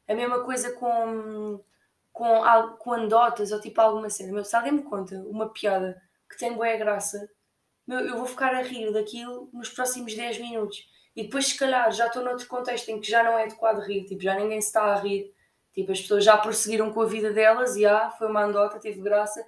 A 0.08 0.14
mesma 0.14 0.42
coisa 0.42 0.72
com, 0.72 1.62
com, 2.12 2.42
com 2.78 2.92
anedotas 2.94 3.52
ou 3.52 3.60
tipo 3.60 3.80
alguma 3.80 4.08
cena. 4.08 4.32
Meu, 4.32 4.44
se 4.44 4.56
alguém 4.56 4.72
me 4.72 4.82
conta 4.82 5.16
uma 5.28 5.52
piada 5.52 6.00
que 6.30 6.38
tem 6.38 6.54
boa 6.54 6.76
graça, 6.76 7.28
meu, 7.86 8.00
eu 8.00 8.16
vou 8.16 8.26
ficar 8.26 8.54
a 8.54 8.62
rir 8.62 8.90
daquilo 8.92 9.50
nos 9.52 9.68
próximos 9.68 10.14
10 10.14 10.38
minutos. 10.38 10.78
E 11.14 11.24
depois, 11.24 11.48
se 11.48 11.58
calhar, 11.58 11.90
já 11.92 12.06
estou 12.06 12.24
noutro 12.24 12.46
contexto 12.46 12.88
em 12.88 13.00
que 13.00 13.10
já 13.10 13.22
não 13.22 13.36
é 13.36 13.44
adequado 13.44 13.80
rir, 13.80 14.04
tipo, 14.04 14.22
já 14.22 14.34
ninguém 14.34 14.60
se 14.60 14.68
está 14.68 14.84
a 14.84 14.94
rir, 15.00 15.32
tipo, 15.72 15.92
as 15.92 16.00
pessoas 16.00 16.24
já 16.24 16.36
prosseguiram 16.36 16.92
com 16.92 17.02
a 17.02 17.06
vida 17.06 17.32
delas 17.32 17.76
e 17.76 17.84
ah, 17.84 18.10
foi 18.10 18.28
uma 18.28 18.44
andota, 18.44 18.78
teve 18.78 19.00
graça, 19.00 19.44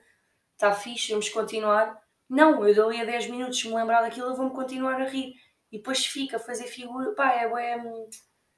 está 0.53 0.73
fixe, 0.73 1.13
vamos 1.13 1.29
continuar. 1.29 2.01
Não, 2.29 2.67
eu 2.67 2.75
dali 2.75 3.01
a 3.01 3.05
10 3.05 3.29
minutos, 3.29 3.65
me 3.65 3.75
lembrar 3.75 4.03
daquilo, 4.03 4.29
eu 4.29 4.35
vou-me 4.35 4.55
continuar 4.55 5.01
a 5.01 5.05
rir. 5.05 5.35
E 5.71 5.79
depois 5.79 6.05
fica 6.05 6.37
a 6.37 6.41
fazer 6.41 6.65
figura, 6.67 7.13
pá, 7.15 7.33
é, 7.33 7.45
é 7.45 7.77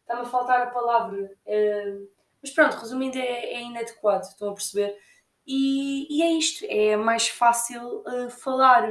está-me 0.01 0.23
a 0.23 0.25
faltar 0.25 0.63
a 0.63 0.71
palavra. 0.71 1.31
É, 1.47 1.99
mas 2.43 2.51
pronto, 2.51 2.77
resumindo, 2.77 3.19
é, 3.19 3.55
é, 3.55 3.63
inadequado, 3.63 4.25
estão 4.25 4.51
a 4.51 4.55
perceber? 4.55 4.97
E, 5.47 6.07
e 6.19 6.23
é 6.23 6.31
isto, 6.33 6.65
é 6.69 6.97
mais 6.97 7.29
fácil 7.29 8.03
uh, 8.07 8.31
falar 8.31 8.91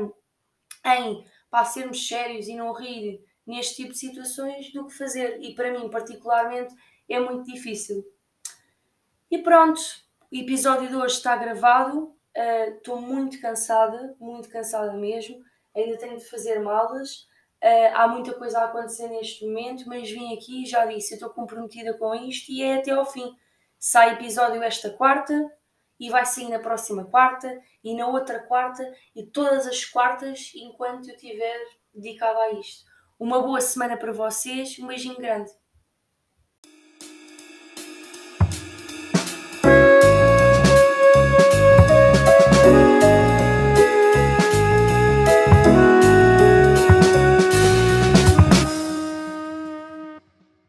em 0.86 1.26
pá, 1.50 1.66
sermos 1.66 2.08
sérios 2.08 2.48
e 2.48 2.56
não 2.56 2.74
rir 2.74 3.24
neste 3.46 3.76
tipo 3.76 3.92
de 3.92 4.00
situações 4.00 4.72
do 4.72 4.88
que 4.88 4.94
fazer. 4.94 5.40
E 5.42 5.54
para 5.54 5.72
mim, 5.72 5.90
particularmente, 5.90 6.74
é 7.10 7.20
muito 7.20 7.44
difícil. 7.52 8.06
E 9.30 9.38
pronto, 9.40 9.82
o 10.32 10.36
episódio 10.36 10.90
de 10.90 10.96
hoje 10.96 11.16
está 11.16 11.36
gravado. 11.36 12.16
Estou 12.78 12.98
uh, 12.98 13.02
muito 13.02 13.40
cansada, 13.40 14.16
muito 14.20 14.50
cansada 14.50 14.94
mesmo. 14.94 15.44
Ainda 15.76 15.98
tenho 15.98 16.18
de 16.18 16.26
fazer 16.26 16.60
malas. 16.60 17.28
Uh, 17.64 17.94
há 17.94 18.08
muita 18.08 18.34
coisa 18.34 18.60
a 18.60 18.66
acontecer 18.66 19.08
neste 19.08 19.46
momento, 19.46 19.88
mas 19.88 20.10
vim 20.10 20.34
aqui 20.36 20.64
e 20.64 20.66
já 20.66 20.86
disse, 20.86 21.14
estou 21.14 21.30
comprometida 21.30 21.94
com 21.98 22.14
isto 22.14 22.52
e 22.52 22.62
é 22.62 22.76
até 22.76 22.92
ao 22.92 23.06
fim. 23.06 23.34
Sai 23.80 24.14
episódio 24.14 24.62
esta 24.62 24.90
quarta 24.90 25.34
e 26.00 26.10
vai 26.10 26.26
sair 26.26 26.50
na 26.50 26.60
próxima 26.60 27.06
quarta 27.06 27.62
e 27.84 27.96
na 27.96 28.08
outra 28.08 28.40
quarta 28.40 28.84
e 29.16 29.26
todas 29.26 29.66
as 29.66 29.86
quartas 29.86 30.52
enquanto 30.56 31.08
eu 31.08 31.16
estiver 31.16 31.58
dedicada 31.94 32.38
a 32.40 32.52
isto. 32.52 32.93
Uma 33.20 33.42
boa 33.42 33.62
semana 33.62 33.98
para 33.98 34.12
vocês, 34.12 34.78
um 34.80 34.88
beijinho 34.88 35.18
grande. 35.18 35.52